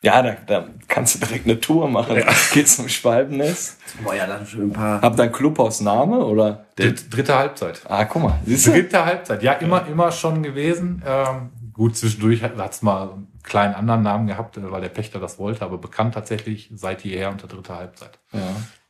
[0.03, 2.23] Ja, da, da kannst du direkt eine Tour machen.
[2.55, 3.79] Geht's zum Spaltennest.
[4.03, 5.03] Boah, ja, dann schon ein paar.
[5.03, 6.65] Habt ihr einen Clubhausname oder?
[6.79, 7.83] Der, Dritt, dritte Halbzeit.
[7.87, 8.39] ah, guck mal.
[8.47, 8.71] Siehst du?
[8.71, 9.43] Dritte Halbzeit.
[9.43, 11.03] Ja, immer, immer schon gewesen.
[11.07, 15.21] Ähm, gut, zwischendurch hat es mal einen kleinen anderen Namen gehabt, äh, weil der Pächter
[15.21, 18.19] das wollte, aber bekannt tatsächlich seit jeher unter dritter Halbzeit.
[18.33, 18.41] Ja.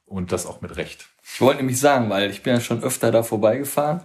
[0.06, 1.06] Und das auch mit Recht.
[1.22, 4.02] Ich wollte nämlich sagen, weil ich bin ja schon öfter da vorbeigefahren.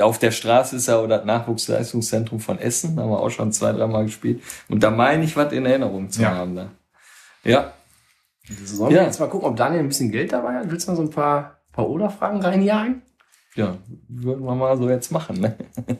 [0.00, 2.96] Auf der Straße ist ja das Nachwuchsleistungszentrum von Essen.
[2.96, 4.42] Da haben wir auch schon zwei, dreimal gespielt.
[4.68, 6.34] Und da meine ich, was in Erinnerung zu Ja.
[6.34, 6.70] haben da.
[7.44, 7.72] Ja.
[8.64, 9.04] Sollen wir Ja.
[9.04, 10.70] jetzt mal gucken, ob Daniel ein bisschen Geld dabei hat?
[10.70, 13.02] Willst du mal so ein paar, paar Oder-Fragen reinjagen?
[13.54, 13.78] Ja,
[14.08, 15.56] würden wir mal so jetzt machen, ne?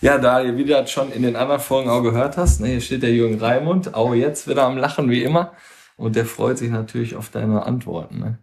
[0.00, 2.80] Ja, Daniel, wie du das schon in den anderen Folgen auch gehört hast, ne, hier
[2.80, 5.52] steht der Jürgen Raimund, auch jetzt wieder am Lachen wie immer.
[5.96, 8.38] Und der freut sich natürlich auf deine Antworten, ne?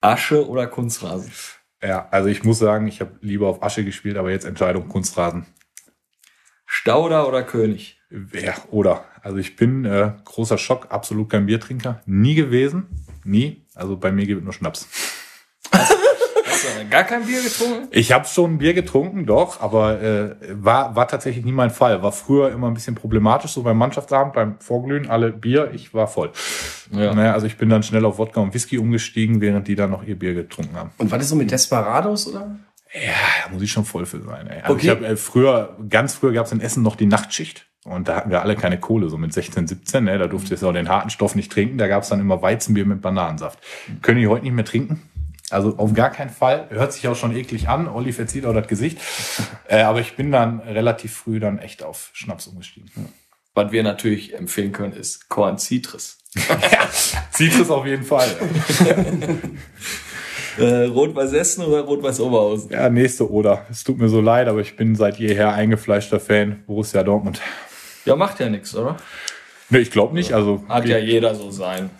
[0.00, 1.32] Asche oder Kunstrasen?
[1.82, 5.46] Ja, also ich muss sagen, ich habe lieber auf Asche gespielt, aber jetzt Entscheidung Kunstrasen.
[6.64, 8.00] Stauder oder König?
[8.32, 9.04] Ja, oder.
[9.22, 12.02] Also ich bin äh, großer Schock, absolut kein Biertrinker.
[12.06, 12.86] Nie gewesen.
[13.24, 13.66] Nie.
[13.74, 14.88] Also bei mir gibt es nur Schnaps.
[16.90, 17.88] Gar kein Bier getrunken?
[17.90, 22.02] Ich habe schon ein Bier getrunken, doch, aber äh, war, war tatsächlich nie mein Fall.
[22.02, 26.06] War früher immer ein bisschen problematisch, so beim Mannschaftsabend, beim Vorglühen, alle Bier, ich war
[26.08, 26.32] voll.
[26.90, 27.14] Ja.
[27.14, 30.04] Naja, also ich bin dann schnell auf Wodka und Whisky umgestiegen, während die dann noch
[30.04, 30.90] ihr Bier getrunken haben.
[30.98, 32.56] Und was ist so mit Desperados, oder?
[32.94, 33.12] Ja,
[33.44, 34.46] da muss ich schon voll für sein.
[34.46, 34.60] Ey.
[34.62, 34.84] Also Okay.
[34.86, 37.66] ich hab, äh, früher, ganz früher gab es in Essen noch die Nachtschicht.
[37.84, 40.04] Und da hatten wir alle keine Kohle, so mit 16, 17.
[40.04, 40.18] Ne?
[40.18, 41.78] Da durfte ich auch den harten Stoff nicht trinken.
[41.78, 43.60] Da gab es dann immer Weizenbier mit Bananensaft.
[44.02, 45.02] Können die heute nicht mehr trinken?
[45.50, 46.66] Also auf gar keinen Fall.
[46.70, 47.88] Hört sich auch schon eklig an.
[47.88, 48.98] Olli verzieht auch das Gesicht.
[49.68, 52.88] Äh, aber ich bin dann relativ früh dann echt auf Schnaps umgestiegen.
[53.52, 56.18] Was wir natürlich empfehlen können, ist Korn Citrus.
[57.32, 58.28] Citrus auf jeden Fall.
[60.58, 62.70] Äh, Rot-Weiß Essen oder Rot-Weiß Oberhausen?
[62.70, 63.66] Ja, nächste Oder.
[63.70, 66.62] Es tut mir so leid, aber ich bin seit jeher eingefleischter Fan.
[66.66, 67.42] Borussia Dortmund.
[68.06, 68.96] Ja, macht ja nichts, oder?
[69.68, 70.32] Ne, ich glaube nicht.
[70.32, 71.90] Also Hat ja jeder so sein.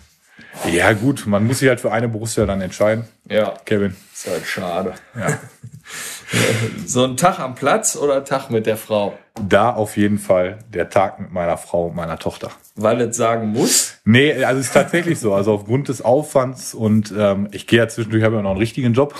[0.70, 3.05] Ja gut, man muss sich halt für eine Borussia dann entscheiden.
[3.28, 3.97] Ja, Kevin.
[4.12, 4.95] ist halt schade.
[5.18, 5.39] Ja.
[6.87, 9.16] So ein Tag am Platz oder Tag mit der Frau?
[9.41, 12.51] Da auf jeden Fall der Tag mit meiner Frau und meiner Tochter.
[12.74, 13.99] Weil es sagen muss.
[14.05, 15.34] Nee, also es ist tatsächlich so.
[15.34, 18.93] Also aufgrund des Aufwands und ähm, ich gehe ja zwischendurch, habe ja noch einen richtigen
[18.93, 19.14] Job,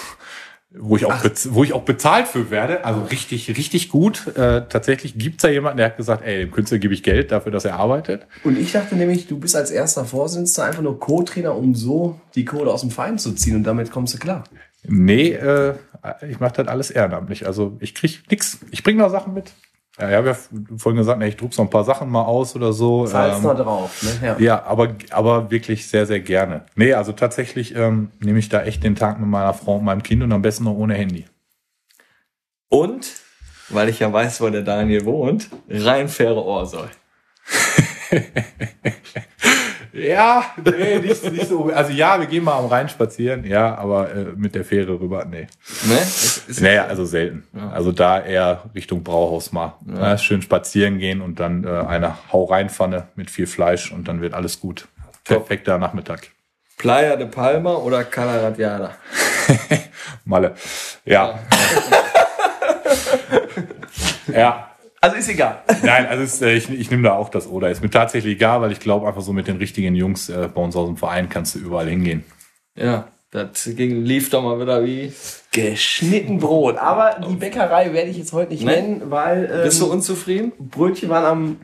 [0.79, 2.85] wo ich auch, wo ich auch bezahlt für werde.
[2.85, 4.27] Also richtig, richtig gut.
[4.37, 7.53] Äh, tatsächlich gibt's da jemanden, der hat gesagt, ey, dem Künstler gebe ich Geld dafür,
[7.53, 8.27] dass er arbeitet.
[8.45, 12.45] Und ich dachte nämlich, du bist als erster Vorsitzender einfach nur Co-Trainer, um so die
[12.45, 14.45] Kohle aus dem Verein zu ziehen und damit kommst du klar.
[14.89, 15.75] Nee, äh,
[16.29, 17.47] ich mache das alles ehrenamtlich.
[17.47, 18.59] Also ich krieg nix.
[18.71, 19.53] Ich bringe noch Sachen mit.
[19.99, 20.37] Ja, ich habe ja
[20.77, 23.07] vorhin gesagt, ey, ich druck so ein paar Sachen mal aus oder so.
[23.07, 24.27] Zahlst Ähm, mal drauf, ne?
[24.27, 24.37] Ja.
[24.39, 26.67] Ja, aber, aber wirklich sehr, sehr gerne.
[26.75, 30.03] Nee, also tatsächlich ähm, nehme ich da echt den Tag mit meiner Frau und meinem
[30.03, 31.25] Kind und am besten noch ohne Handy.
[32.69, 33.11] Und,
[33.71, 36.91] weil ich ja weiß, wo der Daniel wohnt, rein faire Ohrsoll.
[39.97, 41.71] Ja, nee, nicht, nicht so.
[41.73, 45.25] Also ja, wir gehen mal am Rhein spazieren, ja, aber äh, mit der Fähre rüber,
[45.25, 45.47] nee.
[45.85, 45.99] Ne?
[46.61, 47.45] Naja, also selten.
[47.73, 49.75] Also da eher Richtung Brauhaus mal.
[49.87, 50.19] Ja.
[50.19, 54.61] schön spazieren gehen und dann äh, eine Hau-Rein-Pfanne mit viel Fleisch und dann wird alles
[54.61, 54.89] gut.
[55.25, 56.29] Perfekter Nachmittag.
[56.77, 58.93] Playa de Palma oder Cala Ratjada?
[60.25, 60.55] Malle.
[61.05, 61.39] Ja.
[64.33, 64.71] ja.
[65.01, 65.63] Also ist egal.
[65.83, 67.71] Nein, also es, äh, ich, ich nehme da auch das Oder.
[67.71, 70.61] Ist mir tatsächlich egal, weil ich glaube einfach so mit den richtigen Jungs äh, bei
[70.61, 72.25] uns aus dem Verein kannst du überall hingehen.
[72.75, 75.13] Ja, das ging, lief doch mal wieder wie.
[75.53, 76.77] Geschnitten Brot.
[76.79, 78.73] Aber die Bäckerei werde ich jetzt heute nicht Ne?
[78.73, 80.53] nennen, weil ähm, Bist du unzufrieden?
[80.59, 81.61] Brötchen waren am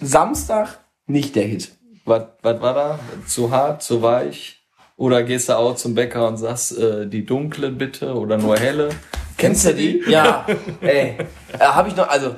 [0.00, 1.72] Samstag nicht der Hit.
[2.04, 2.98] Was, was war da?
[3.26, 4.59] Zu hart, zu weich?
[5.00, 8.90] Oder gehst du auch zum Bäcker und sagst, äh, die dunkle bitte oder nur helle?
[9.38, 10.02] Kennst du die?
[10.06, 10.44] Ja.
[10.82, 11.16] Ey,
[11.58, 12.36] äh, habe ich noch, also,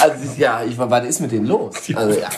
[0.00, 1.74] also ja, ich war, was ist mit denen los?
[1.92, 2.30] Also ja,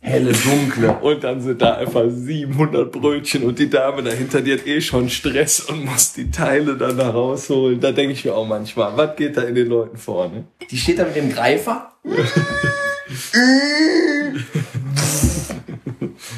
[0.00, 0.96] helle, dunkle.
[1.02, 5.10] Und dann sind da einfach 700 Brötchen und die Dame dahinter, die hat eh schon
[5.10, 7.78] Stress und muss die Teile dann da rausholen.
[7.78, 10.30] Da denke ich mir auch manchmal, was geht da in den Leuten vor?
[10.30, 10.44] Ne?
[10.70, 11.92] Die steht da mit dem Greifer.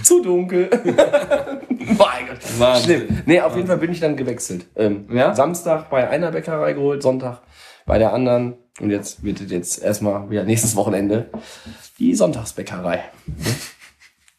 [0.08, 0.70] Zu dunkel.
[1.68, 2.38] mein Gott.
[2.58, 3.00] Wahnsinn.
[3.08, 3.22] Schlimm.
[3.26, 4.64] Nee, auf jeden Fall bin ich dann gewechselt.
[4.74, 5.34] Ähm, Ja?
[5.34, 7.42] Samstag bei einer Bäckerei geholt, Sonntag
[7.84, 8.54] bei der anderen.
[8.80, 11.28] Und jetzt wird es jetzt erstmal wieder nächstes Wochenende
[11.98, 13.04] die Sonntagsbäckerei.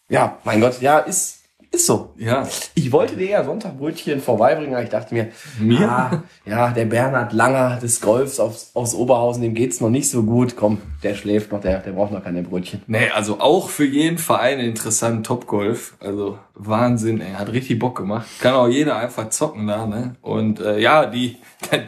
[0.08, 1.39] Ja, mein Gott, ja, ist,
[1.80, 2.14] ist so.
[2.18, 2.48] Ja.
[2.76, 5.90] Ich wollte dir ja Sonntagbrötchen vorbeibringen, aber ich dachte mir, Mir?
[5.90, 10.24] Ah, ja, der Bernhard Langer des Golfs aus, aus Oberhausen, dem geht's noch nicht so
[10.24, 10.56] gut.
[10.56, 12.82] Komm, der schläft noch, der, der braucht noch keine Brötchen.
[12.88, 15.96] Nee, also auch für jeden Verein interessant Topgolf.
[16.00, 17.34] Also Wahnsinn, ey.
[17.34, 18.28] Hat richtig Bock gemacht.
[18.42, 20.16] Kann auch jeder einfach zocken da, ne?
[20.22, 21.38] Und äh, ja, die,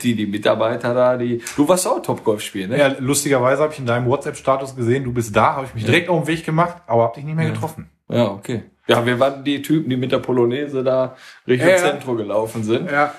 [0.01, 1.41] die, die Mitarbeiter da, die.
[1.57, 2.79] Du warst auch Topgolf spielen, ne?
[2.79, 6.09] Ja, lustigerweise habe ich in deinem WhatsApp-Status gesehen, du bist da, habe ich mich direkt
[6.09, 7.89] auf den Weg gemacht, aber habe dich nicht mehr getroffen.
[8.09, 8.63] Ja, okay.
[8.87, 11.15] Ja, wir waren die Typen, die mit der Polonaise da
[11.47, 11.77] Richtung Ja.
[11.77, 12.89] Zentrum gelaufen sind.
[12.89, 13.13] Ja.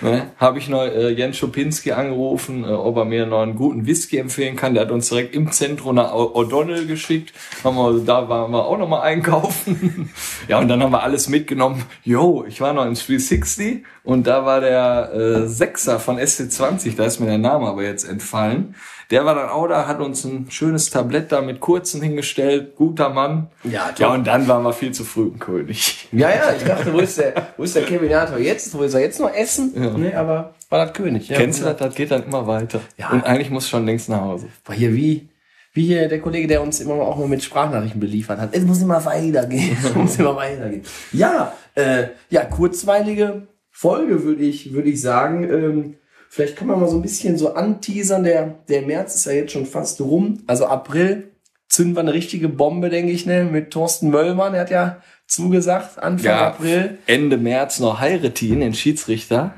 [0.00, 0.30] Ne?
[0.38, 4.18] Habe ich noch äh, Jens Schopinski angerufen, äh, ob er mir noch einen guten Whisky
[4.18, 4.74] empfehlen kann.
[4.74, 7.32] Der hat uns direkt im Zentrum nach O'Donnell geschickt.
[7.64, 10.10] Haben wir, da waren wir auch noch mal einkaufen.
[10.48, 11.84] ja, und dann haben wir alles mitgenommen.
[12.04, 17.04] Yo, ich war noch im 360 und da war der äh, Sechser von SC20, da
[17.04, 18.74] ist mir der Name aber jetzt entfallen.
[19.10, 23.08] Der war dann auch da, hat uns ein schönes Tablett da mit kurzen hingestellt, guter
[23.08, 23.48] Mann.
[23.64, 23.98] Ja, top.
[23.98, 26.08] Ja, und dann waren wir viel zu früh im König.
[26.12, 28.74] Ja, ja, ich dachte, wo ist der, wo ist der Kevin Jator jetzt?
[28.74, 29.72] Wo ist er jetzt noch essen?
[29.96, 31.28] Nee, aber war das König.
[31.28, 31.76] Ja, Kennst du das?
[31.78, 32.80] Das geht dann immer weiter.
[32.98, 33.10] Ja.
[33.10, 34.48] Und eigentlich muss schon längst nach Hause.
[34.66, 35.30] War hier wie,
[35.72, 38.50] wie hier der Kollege, der uns immer auch mal mit Sprachnachrichten beliefert hat.
[38.52, 39.76] Es muss immer weitergehen.
[39.82, 40.82] Es muss immer weitergehen.
[41.12, 45.44] Ja, äh, ja, kurzweilige Folge würde ich, würde ich sagen.
[45.44, 45.94] Ähm,
[46.28, 48.24] vielleicht kann man mal so ein bisschen so anteasern.
[48.24, 50.42] Der, der März ist ja jetzt schon fast rum.
[50.46, 51.32] Also April
[51.68, 53.44] zünden wir eine richtige Bombe, denke ich, ne?
[53.44, 54.54] Mit Thorsten Möllmann.
[54.54, 56.98] Er hat ja zugesagt, Anfang April.
[57.06, 59.54] Ende März noch heiraten, den Schiedsrichter.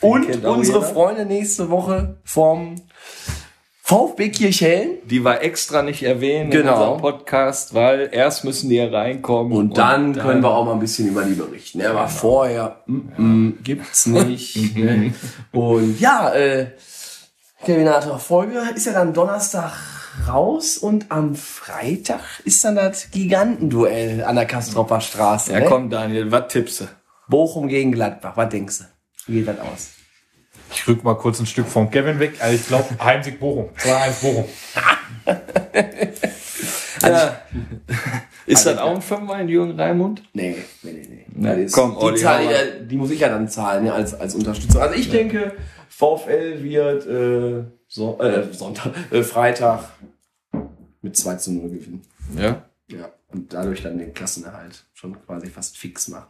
[0.00, 0.92] Und kennt auch unsere jeder.
[0.92, 2.76] Freunde nächste Woche vom
[3.84, 4.98] VfB Kirchhellen.
[5.06, 6.72] Die wir extra nicht erwähnen Genau.
[6.74, 9.52] in unserem Podcast, weil erst müssen die hier reinkommen.
[9.52, 11.82] Und dann können wir auch mal ein bisschen über die berichten.
[11.82, 14.76] Aber vorher mm, mm, gibt's nicht.
[14.76, 15.12] ne?
[15.50, 16.68] Und ja, äh,
[17.64, 19.72] Terminator Folge ist ja dann Donnerstag
[20.28, 25.52] raus und am Freitag ist dann das Gigantenduell an der Kastropper Straße.
[25.52, 25.66] Ja, ne?
[25.66, 26.84] komm, Daniel, was tippst du?
[27.28, 28.36] Bochum gegen Gladbach.
[28.36, 28.84] Was denkst du?
[29.26, 29.88] Wie geht das aus?
[30.72, 32.34] Ich rück mal kurz ein Stück vom Kevin weg.
[32.40, 33.68] Also ich glaube, Heimsieg Bochum.
[33.78, 34.44] 2-1 Bochum.
[37.02, 37.42] Ja.
[38.46, 40.22] Ist das auch ein Fünfer in Jürgen Raimund?
[40.34, 41.06] Nee, nee, nee.
[41.08, 41.26] nee.
[41.34, 42.50] Na, Das ist- komm, die, Olli, Zahl, ja,
[42.80, 44.80] die muss ich ja dann zahlen ja, als, als Unterstützung.
[44.80, 45.52] Also ich denke,
[45.88, 49.84] VfL wird äh, so, äh, Sonntag, äh, Freitag
[51.02, 52.02] mit 2 zu 0 gewinnen.
[52.36, 52.62] Ja.
[52.88, 53.08] Ja.
[53.32, 56.26] Und dadurch dann den Klassenerhalt schon quasi fast fix machen.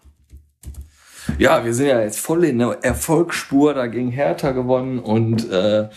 [1.38, 5.88] Ja, wir sind ja jetzt voll in der Erfolgsspur, da gegen Hertha gewonnen und äh,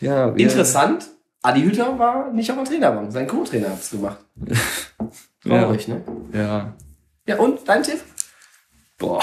[0.00, 0.28] ja.
[0.30, 1.08] Interessant,
[1.42, 3.12] Adi Hütter war nicht auf der Trainerbank.
[3.12, 4.18] Sein Co-Trainer hat's gemacht.
[5.44, 5.62] Ja.
[5.62, 6.02] Traurig, ne?
[6.32, 6.74] Ja.
[7.26, 8.00] Ja, und dein Tipp?
[8.98, 9.22] Boah.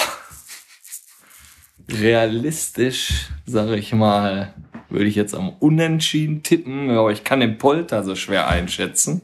[1.91, 4.53] Realistisch, sage ich mal,
[4.89, 9.21] würde ich jetzt am Unentschieden tippen, aber ich kann den Polter so schwer einschätzen.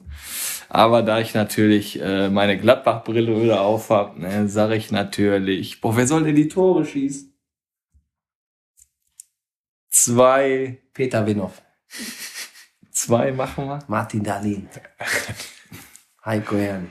[0.74, 5.98] Aber da ich natürlich äh, meine Gladbach-Brille wieder auf habe, ne, sage ich natürlich, boah,
[5.98, 7.38] wer soll denn die Tore schießen?
[9.90, 11.62] Zwei, Peter Winoff,
[12.90, 13.80] zwei machen wir.
[13.90, 14.70] Martin Dahlin,
[16.26, 16.90] Heiko Herrn.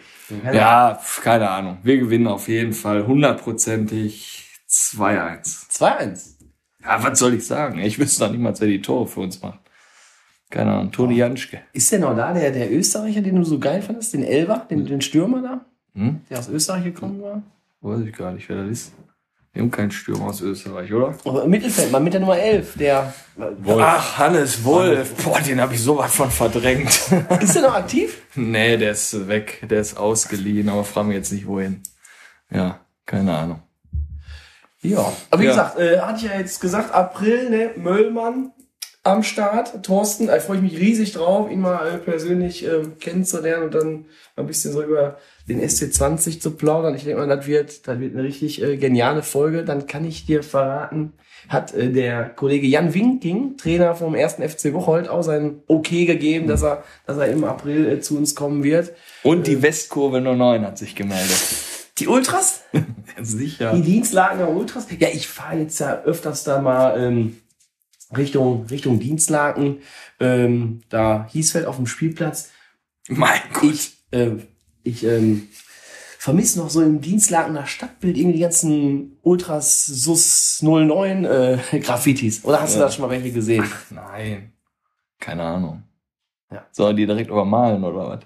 [0.53, 1.79] Ja, keine Ahnung.
[1.83, 5.71] Wir gewinnen auf jeden Fall hundertprozentig 2-1.
[5.71, 6.35] 2-1.
[6.83, 7.79] Ja, was soll ich sagen?
[7.79, 9.60] Ich wüsste noch niemals, wer die Tore für uns macht.
[10.51, 11.61] Keine Ahnung, Toni Janschke.
[11.73, 14.85] Ist der noch da, der, der Österreicher, den du so geil fandest, den Elver, den,
[14.85, 15.61] den Stürmer da,
[15.95, 16.21] Hm?
[16.29, 17.43] der aus Österreich gekommen war?
[17.81, 18.93] Weiß ich gar nicht, wer das ist.
[19.53, 21.15] Wir haben keinen Stürmer aus Österreich, oder?
[21.25, 23.13] Oh, im Mittelfeld, mal mit der Nummer 11, der.
[23.81, 25.13] Ach, Hannes Wolf.
[25.25, 26.89] Boah, den habe ich so was von verdrängt.
[27.41, 28.23] Ist der noch aktiv?
[28.37, 29.65] nee, der ist weg.
[29.69, 31.81] Der ist ausgeliehen, aber frag mich jetzt nicht wohin.
[32.53, 33.61] Ja, keine Ahnung.
[34.83, 35.13] Ja.
[35.31, 35.51] Aber wie Ja.
[35.51, 38.53] gesagt, äh, hatte ich ja jetzt gesagt, April, ne, Möllmann
[39.03, 39.83] am Start.
[39.83, 43.93] Thorsten, da freue ich mich riesig drauf, ihn mal persönlich ähm, kennenzulernen und dann
[44.37, 45.17] mal ein bisschen so über
[45.49, 46.95] den SC20 zu plaudern.
[46.95, 49.65] Ich denke mal, das wird, das wird eine richtig äh, geniale Folge.
[49.65, 51.15] Dann kann ich dir verraten,
[51.49, 56.47] hat äh, der Kollege Jan Winking, Trainer vom ersten FC Bocholt, auch sein Okay gegeben,
[56.47, 58.93] dass er, dass er im April äh, zu uns kommen wird.
[59.23, 61.39] Und die Westkurve 09 hat sich gemeldet.
[61.99, 62.63] Die Ultras?
[63.23, 63.73] Sicher.
[63.75, 64.87] Die Dienstlagener Ultras?
[64.99, 67.37] Ja, ich fahre jetzt ja öfters da mal ähm,
[68.17, 69.79] Richtung, Richtung Dienstlaken.
[70.19, 72.51] Ähm, da Hiesfeld auf dem Spielplatz.
[73.09, 73.73] Mein Gott.
[73.73, 74.33] Ich, äh,
[74.83, 75.49] ich ähm,
[76.19, 82.45] vermisse noch so im Dienstlakener Stadtbild irgendwie die ganzen Ultras Sus 09 äh, Graffitis.
[82.45, 82.87] Oder hast du Ja.
[82.87, 83.65] da schon mal welche gesehen?
[83.91, 84.53] Nein.
[85.19, 85.83] Keine Ahnung.
[86.53, 86.67] Ja.
[86.73, 88.21] Sollen die direkt übermalen oder was?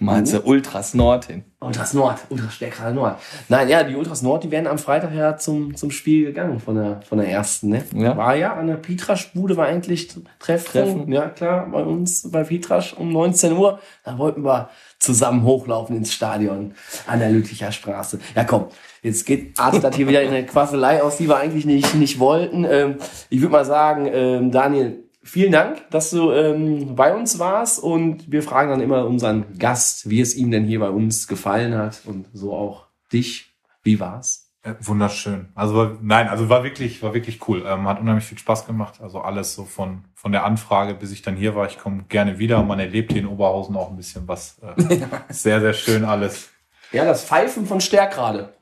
[0.00, 1.44] Meinst du Ultras Nord hin?
[1.60, 3.18] Ultras Nord, Ultras Stärkrade Nord.
[3.50, 6.74] Nein, ja, die Ultras Nord, die werden am Freitag ja zum, zum Spiel gegangen von
[6.74, 7.84] der, von der ersten, ne?
[7.94, 8.16] Ja.
[8.16, 10.72] War ja an der Pietrasch-Bude war eigentlich Treffen.
[10.72, 11.12] Treffen.
[11.12, 13.78] Ja, klar, bei uns bei Pietrasch um 19 Uhr.
[14.02, 16.72] Da wollten wir zusammen hochlaufen ins Stadion
[17.06, 18.20] an der Lütticher Straße.
[18.34, 18.68] Ja, komm,
[19.02, 22.18] jetzt geht artet das hier wieder in eine Quasselei aus, die wir eigentlich nicht, nicht
[22.18, 22.64] wollten.
[22.64, 22.96] Ähm,
[23.28, 28.30] ich würde mal sagen, ähm, Daniel, vielen Dank, dass du ähm, bei uns warst und
[28.30, 32.02] wir fragen dann immer unseren Gast, wie es ihm denn hier bei uns gefallen hat
[32.06, 33.52] und so auch dich.
[33.82, 34.50] Wie war's?
[34.64, 35.48] Ja, wunderschön.
[35.54, 37.64] Also nein, also war wirklich, war wirklich cool.
[37.66, 39.00] Ähm, hat unheimlich viel Spaß gemacht.
[39.00, 41.66] Also alles so von von der Anfrage, bis ich dann hier war.
[41.66, 42.62] Ich komme gerne wieder.
[42.62, 44.58] Man erlebt hier in Oberhausen auch ein bisschen was.
[44.58, 44.98] Äh,
[45.30, 46.50] Sehr, sehr schön alles.
[46.92, 48.52] Ja, das Pfeifen von Stärkrade.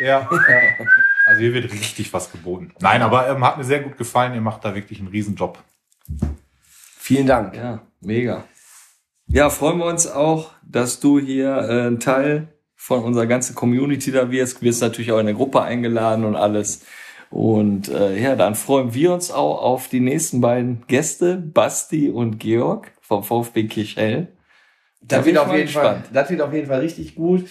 [0.00, 0.28] Ja.
[1.26, 2.72] Also hier wird richtig was geboten.
[2.80, 4.34] Nein, aber ähm, hat mir sehr gut gefallen.
[4.34, 5.58] Ihr macht da wirklich einen Riesenjob.
[6.98, 7.56] Vielen Dank.
[7.56, 8.44] Ja, mega.
[9.26, 14.12] Ja, freuen wir uns auch, dass du hier äh, ein Teil von unserer ganzen Community
[14.12, 14.60] da wirst.
[14.60, 16.84] Du wirst natürlich auch in der Gruppe eingeladen und alles.
[17.30, 22.38] Und äh, ja, dann freuen wir uns auch auf die nächsten beiden Gäste, Basti und
[22.38, 24.28] Georg vom VfB Kirchhell.
[25.00, 27.48] Da Das bin wird, auf jeden Fall, das wird auf jeden Fall richtig gut.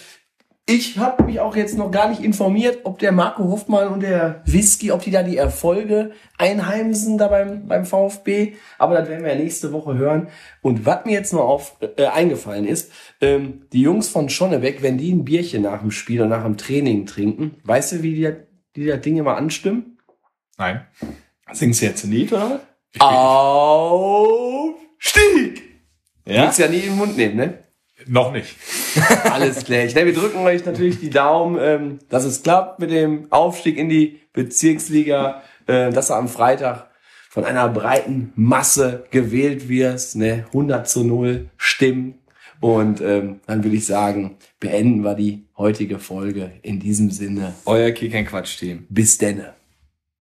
[0.64, 4.42] Ich habe mich auch jetzt noch gar nicht informiert, ob der Marco Hoffmann und der
[4.46, 8.54] Whisky, ob die da die Erfolge einheimsen da beim, beim VfB.
[8.78, 10.28] Aber das werden wir ja nächste Woche hören.
[10.60, 14.98] Und was mir jetzt noch auf, äh, eingefallen ist, ähm, die Jungs von Schonnebeck, wenn
[14.98, 18.30] die ein Bierchen nach dem Spiel oder nach dem Training trinken, weißt du, wie die,
[18.76, 19.98] die das Ding immer anstimmen?
[20.58, 20.86] Nein.
[21.50, 22.60] Singst du jetzt ein Lied, oder?
[23.00, 24.12] Aufstieg!
[26.24, 26.44] Ja?
[26.44, 27.58] Willst ja nie in den Mund nehmen, ne?
[28.08, 28.56] Noch nicht.
[29.24, 29.84] Alles klar.
[29.84, 33.88] Ne, wir drücken euch natürlich die Daumen, ähm, dass es klappt mit dem Aufstieg in
[33.88, 36.88] die Bezirksliga, äh, dass du am Freitag
[37.30, 42.14] von einer breiten Masse gewählt wirst, ne, 100 zu 0 Stimmen.
[42.60, 47.54] Und ähm, dann würde ich sagen, beenden wir die heutige Folge in diesem Sinne.
[47.64, 48.86] Euer Kick Quatsch Team.
[48.88, 49.54] Bis denne.